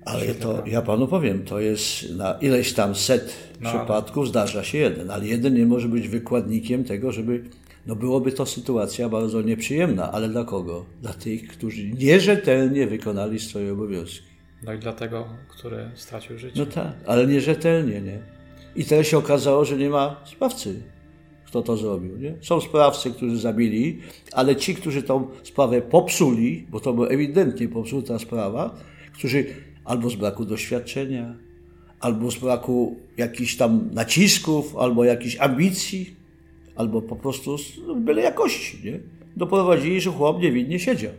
[0.04, 4.78] Ale to ja panu powiem, to jest na ileś tam set no, przypadków zdarza się
[4.78, 7.44] jeden, ale jeden nie może być wykładnikiem tego, żeby.
[7.86, 10.84] No byłoby to sytuacja bardzo nieprzyjemna, ale dla kogo?
[11.02, 14.26] Dla tych, którzy nierzetelnie wykonali swoje obowiązki.
[14.62, 16.60] No i dla tego, który stracił życie.
[16.60, 18.18] No tak, ale nierzetelnie, nie?
[18.76, 20.82] I teraz się okazało, że nie ma sprawcy
[21.48, 22.16] kto to zrobił.
[22.16, 22.34] Nie?
[22.40, 23.98] Są sprawcy, którzy zabili,
[24.32, 28.74] ale ci, którzy tą sprawę popsuli, bo to była ewidentnie popsuta sprawa,
[29.12, 29.44] którzy
[29.84, 31.34] albo z braku doświadczenia,
[32.00, 36.16] albo z braku jakichś tam nacisków, albo jakichś ambicji,
[36.76, 39.00] albo po prostu z byle jakości, nie?
[39.36, 41.12] doprowadzili, że chłop niewinnie siedział.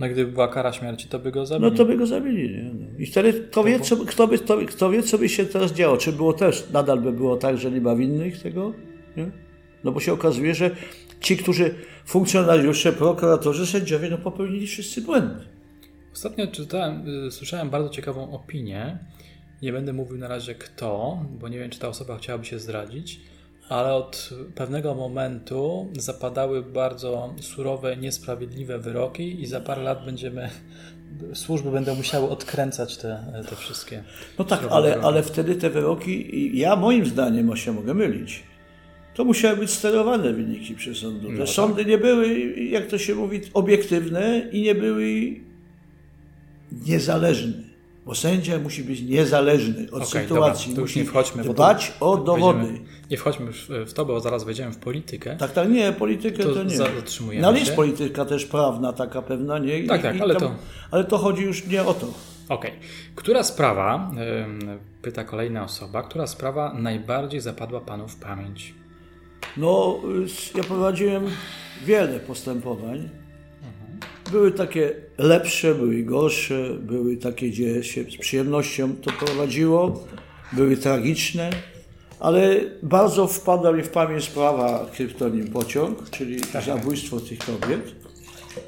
[0.00, 1.70] No gdyby była kara śmierci, to by go zabili.
[1.70, 2.50] No to by go zabili.
[2.50, 2.77] Nie?
[2.98, 5.96] I wtedy kto wie, co, kto, by, kto, kto wie, co by się teraz działo.
[5.96, 8.72] Czy było też, nadal by było tak, że nie ma winnych tego?
[9.16, 9.30] Nie?
[9.84, 10.70] No bo się okazuje, że
[11.20, 11.74] ci, którzy
[12.04, 15.44] funkcjonariusze, prokuratorzy, sędziowie, no popełnili wszyscy błędy.
[16.12, 18.98] Ostatnio czytałem, y, słyszałem bardzo ciekawą opinię.
[19.62, 23.20] Nie będę mówił na razie kto, bo nie wiem, czy ta osoba chciałaby się zdradzić,
[23.68, 30.50] ale od pewnego momentu zapadały bardzo surowe, niesprawiedliwe wyroki i za parę lat będziemy,
[31.34, 34.02] służby będą musiały odkręcać te, te wszystkie.
[34.38, 38.42] No tak, ale, ale wtedy te wyroki, ja moim zdaniem, się mogę mylić,
[39.14, 41.26] to musiały być sterowane wyniki przez sądu.
[41.26, 41.48] Te no tak.
[41.48, 45.40] sądy nie były, jak to się mówi, obiektywne i nie były
[46.86, 47.67] niezależne.
[48.08, 50.68] Bo sędzia musi być niezależny od okay, sytuacji.
[50.68, 52.80] Dobra, musi nie wchodźmy, dbać o dowody.
[53.10, 53.52] Nie wchodźmy
[53.86, 55.36] w to, bo zaraz wejdziemy w politykę.
[55.36, 56.76] Tak, tak, nie, politykę to, to nie.
[56.76, 59.78] Zatrzymujemy no ale jest polityka też prawna, taka pewna, nie?
[59.78, 60.54] I, tak, tak, ale tam, to...
[60.90, 62.06] Ale to chodzi już nie o to.
[62.48, 62.70] Okej.
[62.70, 62.80] Okay.
[63.14, 64.10] Która sprawa,
[65.02, 68.74] pyta kolejna osoba, która sprawa najbardziej zapadła Panu w pamięć?
[69.56, 70.00] No,
[70.54, 71.26] ja prowadziłem
[71.84, 73.08] wiele postępowań
[74.32, 80.04] były takie lepsze, były gorsze, były takie, gdzie się z przyjemnością to prowadziło,
[80.52, 81.50] były tragiczne,
[82.20, 87.94] ale bardzo wpadła mi w pamięć sprawa kryptonim pociąg, czyli zabójstwo tych kobiet.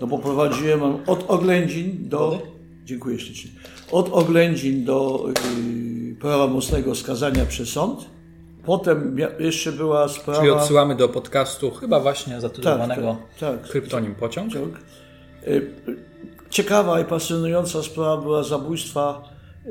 [0.00, 2.42] No bo prowadziłem od oględzin do...
[2.84, 3.50] Dziękuję ślicznie.
[3.92, 5.26] Od oględzin do
[6.08, 8.06] yy, prawomocnego skazania przez sąd.
[8.64, 10.40] Potem jeszcze była sprawa...
[10.40, 14.52] Czyli odsyłamy do podcastu chyba właśnie zatytułowanego tak, tak, tak, Kryptonim Pociąg.
[15.40, 15.48] Tak.
[15.48, 15.70] Y,
[16.50, 19.28] ciekawa i pasjonująca sprawa była zabójstwa
[19.66, 19.70] y,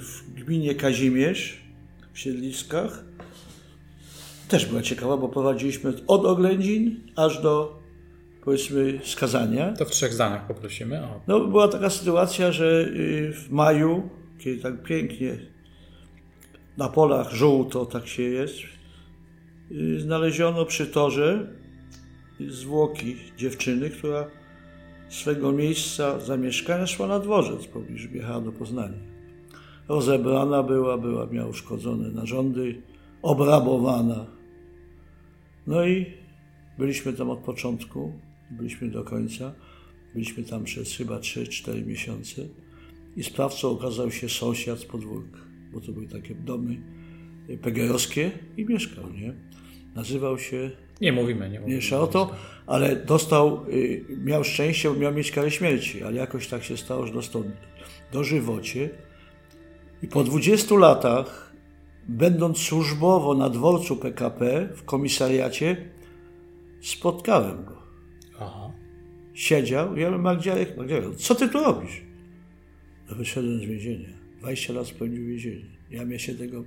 [0.00, 1.60] w gminie Kazimierz
[2.12, 3.04] w Siedliskach.
[4.48, 7.80] Też była ciekawa, bo prowadziliśmy od oględzin aż do
[8.44, 9.72] powiedzmy skazania.
[9.72, 11.02] To w trzech zdaniach poprosimy.
[11.02, 11.20] O.
[11.26, 15.38] No, była taka sytuacja, że y, w maju, kiedy tak pięknie
[16.76, 18.56] na polach żółto tak się jest,
[19.98, 21.46] znaleziono przy torze
[22.48, 24.26] zwłoki dziewczyny, która
[25.08, 28.98] swego miejsca zamieszkania szła na dworzec pobliżu, jechała do Poznania.
[29.88, 32.82] Rozebrana była, była, miała uszkodzone narządy,
[33.22, 34.26] obrabowana.
[35.66, 36.06] No i
[36.78, 38.12] byliśmy tam od początku,
[38.50, 39.54] byliśmy do końca.
[40.14, 42.42] Byliśmy tam przez chyba 3-4 miesiące
[43.16, 45.38] i sprawcą okazał się sąsiad z podwórka,
[45.72, 46.82] bo to były takie domy
[47.62, 49.34] pegerowskie i mieszkał, nie?
[49.94, 50.70] Nazywał się
[51.00, 51.66] nie mówimy, nie mówimy.
[51.66, 52.34] Mniejsza o to,
[52.66, 57.06] ale dostał, y, miał szczęście, bo miał mieć karę śmierci, ale jakoś tak się stało,
[57.06, 57.44] że dostał
[58.12, 58.90] dożywocie.
[60.02, 61.52] I po 20 latach,
[62.08, 65.90] będąc służbowo na dworcu PKP w komisariacie,
[66.82, 67.82] spotkałem go.
[68.40, 68.72] Aha.
[69.34, 72.02] Siedział, ja mówię, Magdziarek, Magdziarek, co ty tu robisz?
[73.10, 74.08] No wyszedłem z więzienia.
[74.38, 75.66] 20 lat spędził w więzieniu.
[75.90, 76.64] Ja miałem się tego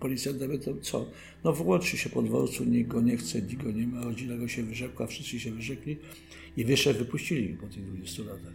[0.00, 1.10] Policjant to co?
[1.44, 4.48] No włączy się po dworcu, nikt go nie chce, nikt go nie ma, rodzina go
[4.48, 5.96] się wyrzekła, wszyscy się wyrzekli
[6.56, 8.52] i wyszedł, wypuścili po tych 20 latach.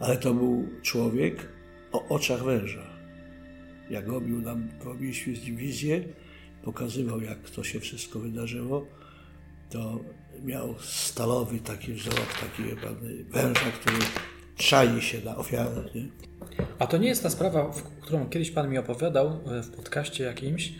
[0.00, 1.48] Ale to był człowiek
[1.92, 2.96] o oczach węża.
[3.90, 6.04] Jak robił nam, robiliśmy wizję,
[6.62, 8.86] pokazywał jak to się wszystko wydarzyło,
[9.70, 10.00] to
[10.44, 12.62] miał stalowy taki wzrok, taki
[13.30, 13.96] węża, który
[14.56, 15.82] czai się na ofiarę.
[15.94, 16.02] Nie?
[16.78, 20.72] A to nie jest ta sprawa, którą kiedyś Pan mi opowiadał e, w podcaście jakimś,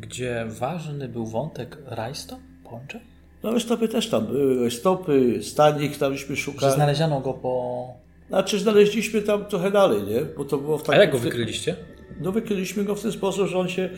[0.00, 3.00] gdzie ważny był wątek rajstop, połączę?
[3.42, 6.70] No stopy też tam były, stopy, stanik tamśmy szukali.
[6.70, 7.86] Że znaleziono go po...
[8.28, 10.20] Znaczy znaleźliśmy tam trochę dalej, nie?
[10.36, 11.00] Bo to było w takim...
[11.00, 11.76] A jak go wykryliście?
[12.20, 13.90] No wykryliśmy go w ten sposób, że on się...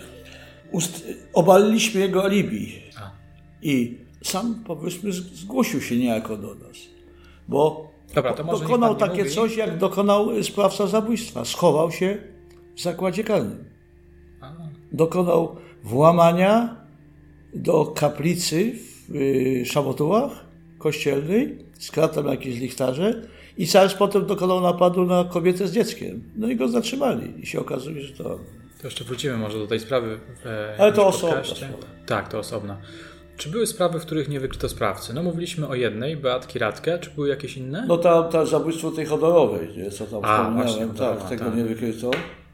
[0.73, 1.07] Ust...
[1.33, 2.83] Obaliliśmy jego alibi.
[3.01, 3.11] A.
[3.63, 6.77] I sam, powiedzmy, zgłosił się niejako do nas.
[7.49, 9.35] Bo Dobra, to może dokonał takie mówi.
[9.35, 11.45] coś, jak dokonał sprawca zabójstwa.
[11.45, 12.19] Schował się
[12.77, 13.65] w zakładzie karnym.
[14.93, 16.77] Dokonał włamania
[17.55, 18.73] do kaplicy
[19.09, 20.45] w y, Szabotułach
[20.79, 23.23] kościelnej, skradł jakieś lichtarze
[23.59, 26.23] i zaraz potem dokonał napadu na kobietę z dzieckiem.
[26.37, 28.25] No i go zatrzymali i się okazuje, że to...
[28.81, 30.47] To jeszcze wrócimy może do tej sprawy w
[30.79, 31.43] Ale to osobna.
[32.07, 32.79] Tak, to osobna.
[33.37, 35.15] Czy były sprawy, w których nie wykryto sprawcy?
[35.15, 36.99] No mówiliśmy o jednej, Beatki Radkę.
[36.99, 37.85] Czy były jakieś inne?
[37.89, 39.91] No ta, ta zabójstwo tej hodorowej, nie?
[39.91, 40.89] co tam A, wspomniałem.
[40.89, 41.57] Właśnie, tak, tego tak.
[41.57, 42.11] nie wykryto.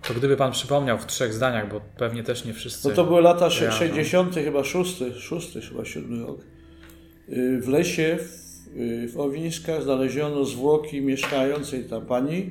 [0.08, 2.88] To gdyby pan przypomniał w trzech zdaniach, bo pewnie też nie wszyscy.
[2.88, 6.40] No to były lata 60., chyba 6, 6, chyba 7 rok.
[7.28, 12.50] Y, w lesie w, y, w Owińskach znaleziono zwłoki mieszkającej tam pani,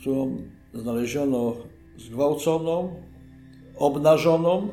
[0.00, 0.38] którą
[0.74, 1.56] znaleziono
[1.96, 3.02] zgwałconą,
[3.76, 4.68] obnażoną,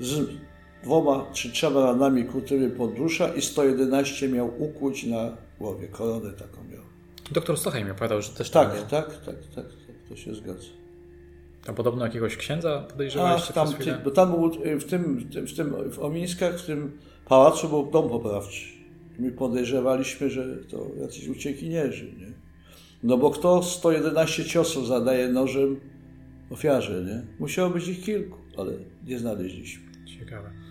[0.00, 0.28] z
[0.84, 6.82] dwoma czy trzema ranami kutymi podusza i 111 miał ukłuć na głowie, koronę taką miał.
[7.32, 9.64] Doktor Stochaj mi opowiadał, że też tak, tak, tak, tak, tak,
[10.08, 10.68] to się zgadza.
[11.64, 14.00] Tam podobno jakiegoś księdza podejrzewaliście Ach, tam, chwilę?
[14.04, 17.90] bo tam był w tym, w tym, w tym w Omińskach, w tym pałacu był
[17.90, 18.74] dom poprawczy.
[19.18, 22.32] My podejrzewaliśmy, że to jacyś uciekinierzy, nie?
[23.02, 25.80] No bo kto 111 ciosów zadaje nożem
[26.50, 27.22] ofiarze, nie?
[27.38, 28.72] Musiało być ich kilku, ale
[29.06, 29.84] nie znaleźliśmy.
[30.18, 30.63] Ciekawe.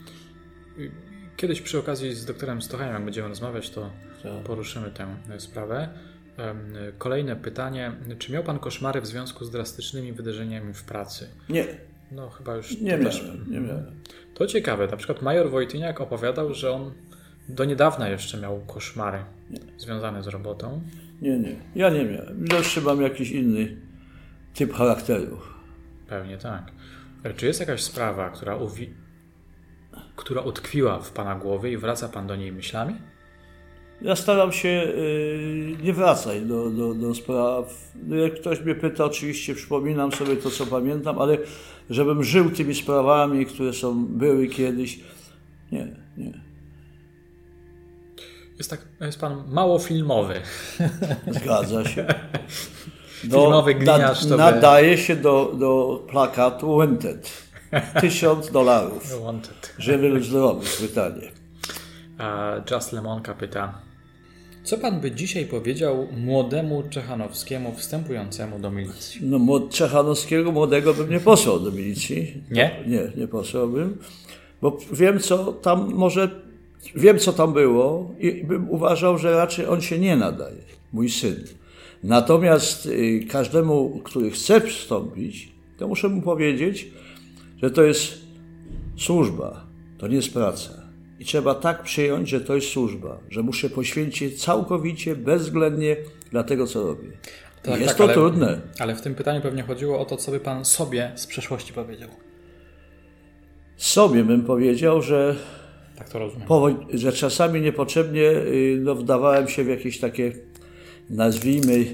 [1.37, 3.89] Kiedyś przy okazji z doktorem Stochajem, jak będziemy rozmawiać, to
[4.23, 4.31] Tak.
[4.43, 5.07] poruszymy tę
[5.37, 5.89] sprawę.
[6.37, 7.91] Em, Kolejne pytanie.
[8.19, 11.29] Czy miał Pan koszmary w związku z drastycznymi wydarzeniami w pracy?
[11.49, 11.65] Nie,
[12.11, 13.85] No chyba już nie to też- miałem, nie miałem.
[14.33, 14.87] To ciekawe.
[14.87, 16.91] Na przykład major Wojtyniak opowiadał, że on
[17.49, 19.19] do niedawna jeszcze miał koszmary
[19.77, 20.81] związane z robotą.
[21.21, 21.55] Nie, nie.
[21.75, 22.43] Ja nie miałem.
[22.43, 23.77] Widocznie mam jakiś inny
[24.53, 25.37] typ charakteru.
[26.07, 26.71] Pewnie tak.
[27.23, 28.93] E, Czy jest jakaś sprawa, która, uwi...
[30.15, 32.95] która utkwiła w Pana głowie i wraca Pan do niej myślami?
[34.01, 37.91] Ja staram się y, nie wracać do, do, do spraw.
[38.03, 41.37] No Jak ktoś mnie pyta, oczywiście przypominam sobie to, co pamiętam, ale
[41.89, 44.99] żebym żył tymi sprawami, które są, były kiedyś,
[45.71, 46.41] nie, nie.
[48.57, 50.41] Jest, tak, jest Pan mało filmowy.
[51.41, 52.05] Zgadza się.
[53.31, 57.42] Filmowy gliniarz Nadaje się do, do plakatu Wanted.
[58.01, 59.15] Tysiąc dolarów.
[59.77, 61.31] Żywy lub zdrowy, pytanie.
[62.71, 63.81] Just Lemonka pyta,
[64.63, 69.21] co Pan by dzisiaj powiedział młodemu Czechanowskiemu wstępującemu do milicji?
[69.23, 72.43] No, młod- Czechanowskiego młodego bym nie posłał do milicji.
[72.51, 72.83] Nie?
[72.87, 73.97] Nie, nie posłałbym,
[74.61, 76.29] bo wiem, co tam może,
[76.95, 80.61] wiem, co tam było i bym uważał, że raczej on się nie nadaje,
[80.93, 81.43] mój syn.
[82.03, 86.87] Natomiast y, każdemu, który chce wstąpić, to muszę mu powiedzieć,
[87.63, 88.13] że to jest
[88.97, 89.65] służba,
[89.97, 90.69] to nie jest praca.
[91.19, 95.97] I trzeba tak przyjąć, że to jest służba, że muszę poświęcić całkowicie, bezwzględnie
[96.31, 97.11] dla tego, co robię.
[97.63, 98.61] Tak, jest tak, to ale- trudne.
[98.79, 102.09] Ale w tym pytaniu pewnie chodziło o to, co by Pan sobie z przeszłości powiedział.
[103.77, 105.35] Sobie bym powiedział, że
[105.97, 106.47] Tak to rozumiem.
[106.93, 110.31] że czasami niepotrzebnie y, no, wdawałem się w jakieś takie,
[111.09, 111.85] nazwijmy,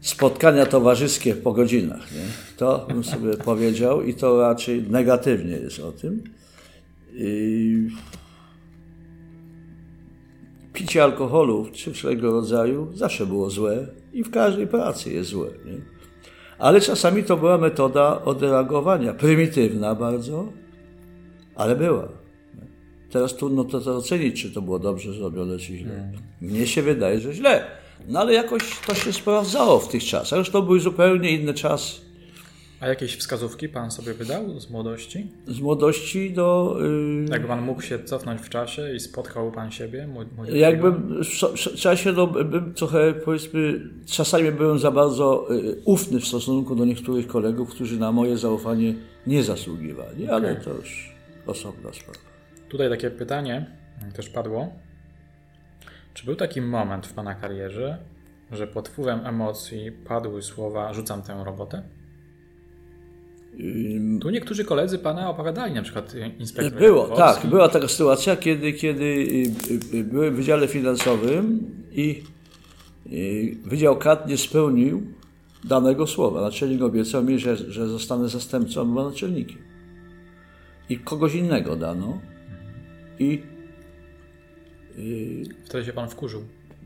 [0.00, 2.12] spotkania towarzyskie po godzinach.
[2.12, 2.24] Nie?
[2.56, 6.24] To bym sobie powiedział i to raczej negatywnie jest o tym.
[7.14, 7.88] I
[10.72, 15.48] picie alkoholu czy wszelkiego rodzaju zawsze było złe i w każdej pracy jest złe.
[15.64, 15.80] Nie?
[16.58, 20.52] Ale czasami to była metoda odreagowania, prymitywna bardzo,
[21.54, 22.08] ale była.
[23.10, 26.12] Teraz trudno to, to ocenić, czy to było dobrze zrobione, czy źle.
[26.40, 27.77] Mnie się wydaje, że źle.
[28.08, 30.38] No ale jakoś to się sprawdzało w tych czasach.
[30.38, 32.00] Już to były zupełnie inne czasy.
[32.80, 35.26] A jakieś wskazówki Pan sobie wydał z młodości?
[35.46, 36.76] Z młodości do...
[36.80, 40.08] Yy, Jakby Pan mógł się cofnąć w czasie i spotkał Pan siebie?
[40.52, 41.22] Jakbym
[41.56, 46.84] w czasie, no, bym trochę, powiedzmy, czasami byłem za bardzo yy, ufny w stosunku do
[46.84, 48.94] niektórych kolegów, którzy na moje zaufanie
[49.26, 51.14] nie zasługiwali, ale to już
[51.46, 52.18] osobna sprawa.
[52.68, 53.66] Tutaj takie pytanie
[54.16, 54.72] też padło.
[56.18, 57.98] Czy był taki moment w Pana karierze,
[58.52, 61.82] że pod wpływem emocji padły słowa rzucam tę robotę?
[64.20, 67.42] Tu niektórzy koledzy Pana opowiadali, na przykład inspektor Było, Jakubowski.
[67.42, 67.50] tak.
[67.50, 72.22] Była taka sytuacja, kiedy, kiedy y, y, byłem w Wydziale Finansowym i
[73.12, 75.02] y, Wydział KAT nie spełnił
[75.64, 76.40] danego słowa.
[76.40, 79.58] Naczelnik obiecał mi, że, że zostanę zastępcą albo naczelnikiem.
[80.88, 82.20] I kogoś innego dano.
[83.18, 83.42] I
[85.64, 86.42] Wtedy się Pan wkurzył.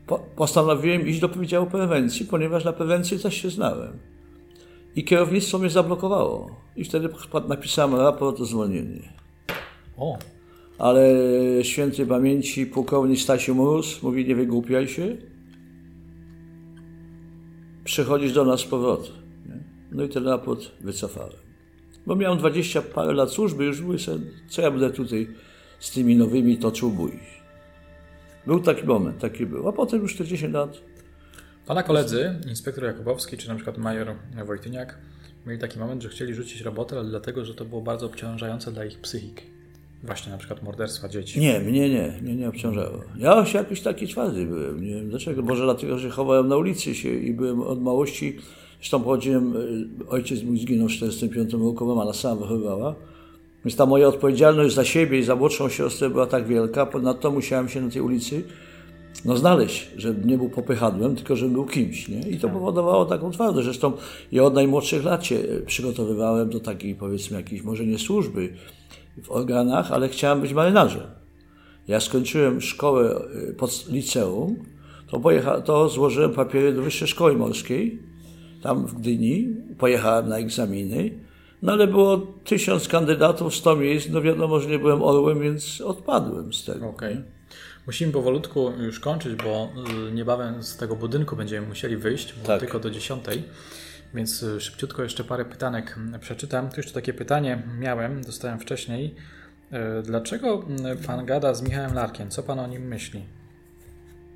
[0.07, 3.99] po, postanowiłem iść do Wydziału Prewencji, ponieważ na prewencji też się znałem.
[4.95, 6.55] I kierownictwo mnie zablokowało.
[6.75, 7.09] I wtedy
[7.47, 9.13] napisałem raport o zwolnienie.
[9.97, 10.17] O,
[10.77, 11.09] Ale
[11.61, 15.17] świętej pamięci pułkownik Stasiu Mróz mówi, nie wygłupiaj się.
[17.83, 19.15] Przychodzisz do nas z powrotem.
[19.91, 21.37] No i ten raport wycofałem.
[22.05, 23.97] Bo miałem 20 parę lat służby, już były
[24.49, 25.27] co ja będę tutaj
[25.79, 27.19] z tymi nowymi toczył bój.
[28.47, 29.69] Był taki moment, taki był.
[29.69, 30.77] A potem już 40 lat.
[31.65, 34.15] Pana koledzy, inspektor Jakubowski czy na przykład major
[34.45, 34.97] Wojtyniak,
[35.45, 38.85] mieli taki moment, że chcieli rzucić robotę, ale dlatego, że to było bardzo obciążające dla
[38.85, 39.43] ich psychiki.
[40.03, 41.39] Właśnie na przykład morderstwa dzieci.
[41.39, 43.03] Nie, mnie nie, mnie nie obciążało.
[43.17, 44.83] Ja się jakiś taki twardy byłem.
[44.83, 45.41] Nie wiem dlaczego.
[45.41, 48.39] Może dlatego, że chowałem na ulicy się i byłem od małości
[48.83, 52.95] Zresztą pochodziłem, y, ojciec mój zginął w 1945 roku, mama na sama wychowywała.
[53.65, 57.69] Więc ta moja odpowiedzialność za siebie i za młodszą siostrę była tak wielka, ponadto musiałem
[57.69, 58.43] się na tej ulicy
[59.25, 62.07] no, znaleźć, żebym nie był popychadłem, tylko żebym był kimś.
[62.07, 62.19] Nie?
[62.19, 63.65] I to powodowało taką twardość.
[63.65, 63.93] Zresztą
[64.31, 68.53] ja od najmłodszych lat się y, przygotowywałem do takiej, powiedzmy, jakiejś może nie służby
[69.23, 71.03] w organach, ale chciałem być marynarzem.
[71.87, 74.55] Ja skończyłem szkołę y, pod liceum,
[75.07, 77.99] to, pojecha, to złożyłem papiery do Wyższej Szkoły Morskiej,
[78.61, 79.47] tam w Gdyni,
[79.77, 81.19] pojechałem na egzaminy,
[81.63, 86.53] no ale było tysiąc kandydatów, sto miejsc, no wiadomo, że nie byłem orłem, więc odpadłem
[86.53, 86.89] z tego.
[86.89, 87.13] Okej.
[87.13, 87.25] Okay.
[87.87, 89.69] Musimy powolutku już kończyć, bo
[90.07, 92.59] y, niebawem z tego budynku będziemy musieli wyjść, bo tak.
[92.59, 93.43] tylko do dziesiątej.
[94.13, 96.69] Więc y, szybciutko jeszcze parę pytanek przeczytam.
[96.69, 99.15] Tu jeszcze takie pytanie miałem, dostałem wcześniej.
[99.99, 100.65] Y, dlaczego
[101.07, 102.29] pan gada z Michałem Larkiem?
[102.29, 103.23] Co pan o nim myśli?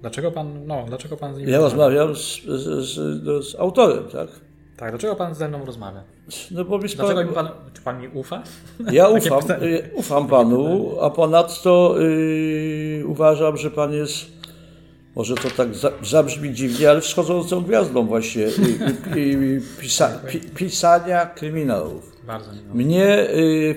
[0.02, 4.47] Dlaczego pan, no, dlaczego pan z nim Ja rozmawiam z, z, z, z autorem, tak?
[4.78, 6.04] Tak, dlaczego pan ze mną rozmawia?
[6.52, 8.44] No bo mi dlaczego pan, pan, czy pan mi ufa?
[8.92, 14.26] Ja ufam, y, ufam panu, a ponadto yy, uważam, że pan jest,
[15.16, 15.68] może to tak
[16.02, 22.18] zabrzmi dziwnie, ale wschodzącą gwiazdą właśnie yy, yy, pisa, pi, pisania kryminałów.
[22.28, 23.28] Bardzo Mnie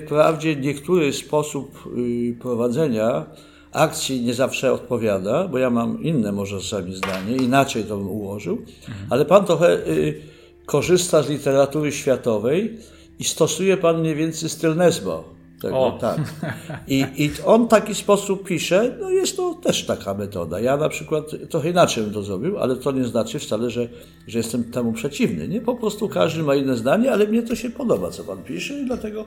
[0.05, 3.25] wprawdzie niektóry sposób y, prowadzenia
[3.71, 8.57] akcji nie zawsze odpowiada, bo ja mam inne może czasami zdanie, inaczej to bym ułożył,
[8.57, 9.07] mhm.
[9.09, 10.21] ale pan trochę y,
[10.65, 12.77] korzysta z literatury światowej
[13.19, 15.23] i stosuje pan mniej więcej styl Nesbo.
[15.61, 16.19] Tego, tak.
[16.87, 20.59] I, I on w taki sposób pisze, no jest to też taka metoda.
[20.59, 23.87] Ja na przykład trochę inaczej bym to zrobił, ale to nie znaczy wcale, że,
[24.27, 25.47] że jestem temu przeciwny.
[25.47, 25.61] Nie?
[25.61, 28.85] Po prostu każdy ma inne zdanie, ale mnie to się podoba, co pan pisze i
[28.85, 29.25] dlatego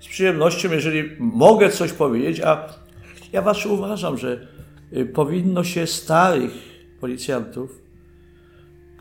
[0.00, 2.68] z przyjemnością, jeżeli mogę coś powiedzieć, a
[3.32, 4.46] ja was uważam, że
[4.92, 6.52] y, powinno się starych
[7.00, 7.81] policjantów,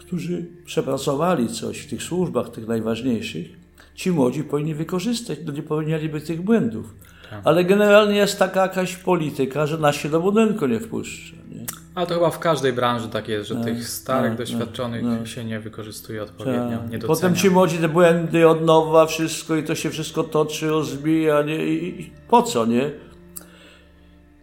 [0.01, 3.47] którzy przepracowali coś w tych służbach, tych najważniejszych,
[3.95, 6.93] ci młodzi powinni wykorzystać, no nie powinnialiby tych błędów.
[7.29, 7.41] Tak.
[7.43, 11.35] Ale generalnie jest taka jakaś polityka, że nas się do budynku nie wpuszcza.
[11.51, 11.65] Nie?
[11.95, 15.25] Ale to chyba w każdej branży tak jest, że no, tych starych, no, doświadczonych no,
[15.25, 16.91] się nie wykorzystuje odpowiednio, tak.
[16.91, 17.07] nie docenia.
[17.07, 21.65] Potem ci młodzi te błędy od nowa, wszystko i to się wszystko toczy, rozbija, nie?
[21.65, 22.91] I, i po co, nie?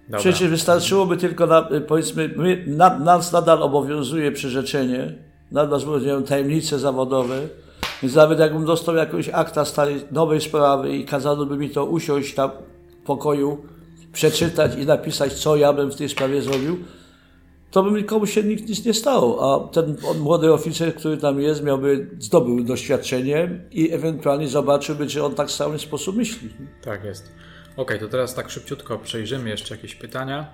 [0.05, 0.21] Dobra.
[0.21, 5.15] Przecież wystarczyłoby tylko, na, powiedzmy, my, na, nas nadal obowiązuje przyrzeczenie,
[5.53, 7.49] nadal obowiązują tajemnice zawodowe,
[8.03, 12.35] więc nawet jakbym dostał jakąś akta starej, nowej sprawy i kazano by mi to usiąść
[12.35, 12.51] tam
[13.03, 13.65] w pokoju,
[14.13, 16.77] przeczytać i napisać, co ja bym w tej sprawie zrobił,
[17.71, 19.55] to by nikomu się nikt nic nie stało.
[19.55, 25.35] A ten młody oficer, który tam jest, miałby, zdobył doświadczenie i ewentualnie zobaczyłby, czy on
[25.35, 26.49] tak sam sposób myśli.
[26.83, 27.33] Tak jest.
[27.77, 30.53] Ok, to teraz tak szybciutko przejrzymy jeszcze jakieś pytania.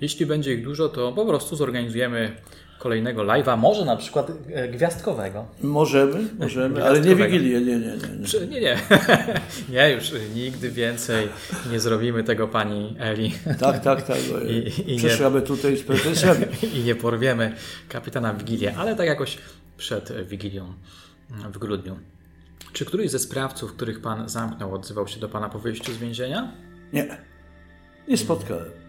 [0.00, 2.36] Jeśli będzie ich dużo, to po prostu zorganizujemy
[2.84, 5.46] kolejnego live'a, może na przykład e, gwiazdkowego.
[5.62, 8.40] Możemy, możemy, ale nie Wigilię, nie, nie, nie.
[8.40, 8.78] Nie, nie, nie.
[9.74, 11.28] nie, już nigdy więcej
[11.72, 13.34] nie zrobimy tego pani Eli.
[13.60, 14.18] Tak, tak, tak.
[14.50, 16.44] I, i Przyszłamy tutaj z pretensjami.
[16.78, 17.56] I nie porwiemy
[17.88, 19.38] kapitana Wigilię, ale tak jakoś
[19.76, 20.72] przed Wigilią
[21.52, 21.98] w grudniu.
[22.72, 26.52] Czy któryś ze sprawców, których pan zamknął, odzywał się do pana po wyjściu z więzienia?
[26.92, 27.18] Nie.
[28.08, 28.83] Nie spotkałem.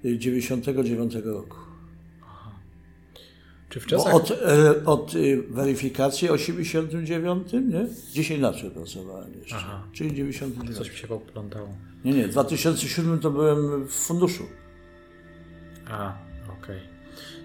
[0.03, 1.64] 99 roku.
[3.75, 4.15] Czy w czasach...
[4.15, 7.87] od, e, od y, weryfikacji 89, nie?
[8.13, 9.83] 10 lat przepracowałem jeszcze, Aha.
[9.93, 10.77] czyli 99.
[10.77, 11.67] Coś mi się poplątało.
[12.05, 14.43] Nie, nie, w 2007 to byłem w funduszu.
[15.89, 16.13] A,
[16.45, 16.57] okej.
[16.59, 16.79] Okay.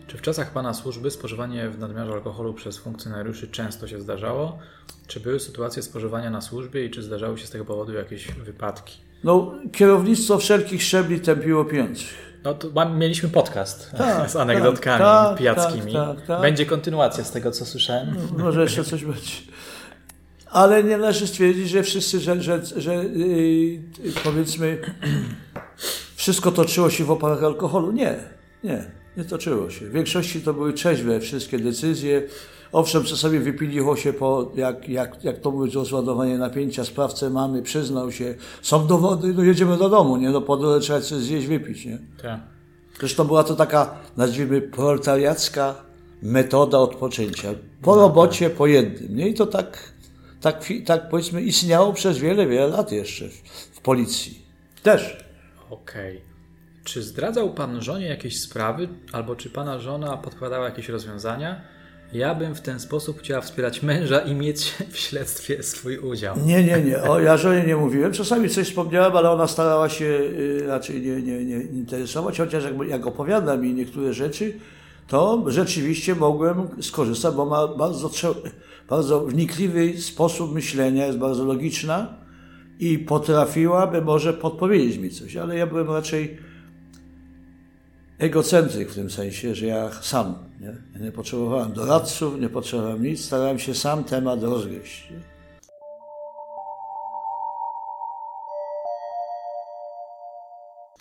[0.07, 4.59] Czy w czasach Pana służby spożywanie w nadmiarze alkoholu przez funkcjonariuszy często się zdarzało?
[5.07, 8.99] Czy były sytuacje spożywania na służbie i czy zdarzały się z tego powodu jakieś wypadki?
[9.25, 12.30] No, kierownictwo wszelkich szczebli tępiło pijących.
[12.45, 15.93] No to mieliśmy podcast tak, z anegdotkami tak, pijackimi.
[15.93, 18.17] Tak, tak, tak, będzie kontynuacja z tego, co słyszałem.
[18.37, 19.33] No, może jeszcze coś będzie.
[20.51, 23.83] Ale nie należy stwierdzić, że wszyscy, że, że, że yy,
[24.25, 24.79] powiedzmy,
[26.15, 27.93] wszystko toczyło się w oparach alkoholu.
[27.93, 28.17] Nie,
[28.65, 28.85] nie.
[29.17, 29.87] Nie toczyło się.
[29.87, 32.23] W większości to były trzeźwe wszystkie decyzje.
[32.73, 38.13] Owszem, czasami wypiliło się po, jak, jak, jak to było rozładowanie napięcia, sprawcę mamy, przyznał
[38.13, 40.31] się, są dowody, no jedziemy do domu, nie?
[40.31, 41.99] No po drodze trzeba coś zjeść, wypić, nie?
[42.23, 42.41] Tak.
[43.01, 45.75] Zresztą była to taka, nazwijmy, proletariacka
[46.23, 47.49] metoda odpoczęcia.
[47.83, 49.29] Po robocie, po jednym, nie?
[49.29, 49.93] I to tak,
[50.41, 53.35] tak, tak powiedzmy istniało przez wiele, wiele lat jeszcze w,
[53.73, 54.47] w policji.
[54.83, 55.25] Też.
[55.71, 56.17] Okej.
[56.17, 56.31] Okay.
[56.85, 61.61] Czy zdradzał pan żonie jakieś sprawy, albo czy pana żona podkładała jakieś rozwiązania?
[62.13, 66.37] Ja bym w ten sposób chciała wspierać męża i mieć w śledztwie swój udział.
[66.47, 67.03] Nie, nie, nie.
[67.03, 68.13] O, ja żonie nie mówiłem.
[68.13, 72.89] Czasami coś wspomniałem, ale ona starała się y, raczej nie, nie, nie interesować, chociaż jak,
[72.89, 74.53] jak opowiada mi niektóre rzeczy,
[75.09, 78.11] to rzeczywiście mogłem skorzystać, bo ma bardzo,
[78.89, 82.15] bardzo wnikliwy sposób myślenia, jest bardzo logiczna
[82.79, 86.39] i potrafiłaby może podpowiedzieć mi coś, ale ja byłem raczej
[88.21, 93.59] egocentryk w tym sensie, że ja sam nie, nie potrzebowałem doradców, nie potrzebowałem nic, starałem
[93.59, 95.11] się sam temat rozgryźć.
[95.11, 95.21] Nie?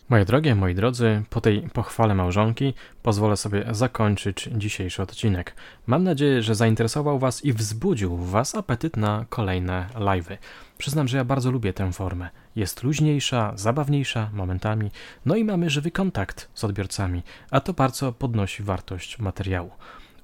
[0.10, 5.56] Moje drogie, moi drodzy, po tej pochwale małżonki pozwolę sobie zakończyć dzisiejszy odcinek.
[5.88, 10.38] Mam nadzieję, że zainteresował Was i wzbudził Was apetyt na kolejne live'y.
[10.80, 12.30] Przyznam, że ja bardzo lubię tę formę.
[12.56, 14.92] Jest luźniejsza, zabawniejsza momentami,
[15.26, 19.72] no i mamy żywy kontakt z odbiorcami, a to bardzo podnosi wartość materiału.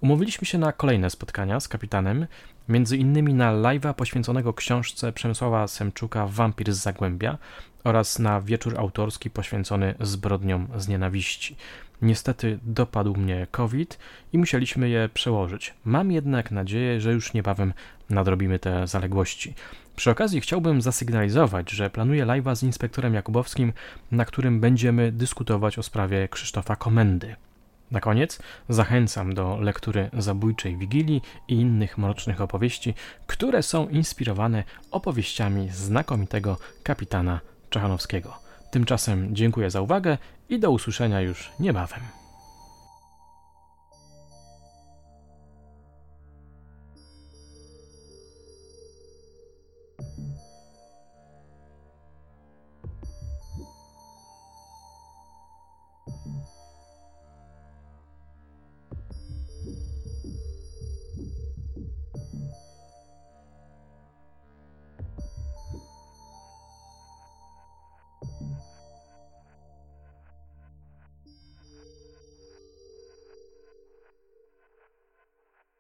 [0.01, 2.28] Umówiliśmy się na kolejne spotkania z kapitanem,
[2.70, 7.38] między innymi na live'a poświęconego książce Przemysława Semczuka Wampir z Zagłębia
[7.84, 11.56] oraz na wieczór autorski poświęcony zbrodniom z nienawiści.
[12.01, 13.99] Niestety dopadł mnie COVID
[14.34, 15.74] i musieliśmy je przełożyć.
[15.86, 17.74] Mam jednak nadzieję, że już niebawem
[18.10, 19.53] nadrobimy te zaległości.
[19.96, 23.74] Przy okazji chciałbym zasygnalizować, że planuję live'a z inspektorem Jakubowskim,
[24.12, 27.36] na którym będziemy dyskutować o sprawie Krzysztofa Komendy.
[27.91, 28.39] Na koniec
[28.70, 32.93] zachęcam do lektury Zabójczej Wigilii i innych mrocznych opowieści,
[33.28, 37.39] które są inspirowane opowieściami znakomitego kapitana
[37.70, 38.34] Czechanowskiego.
[38.72, 40.18] Tymczasem dziękuję za uwagę
[40.50, 42.24] i do usłyszenia już niebawem.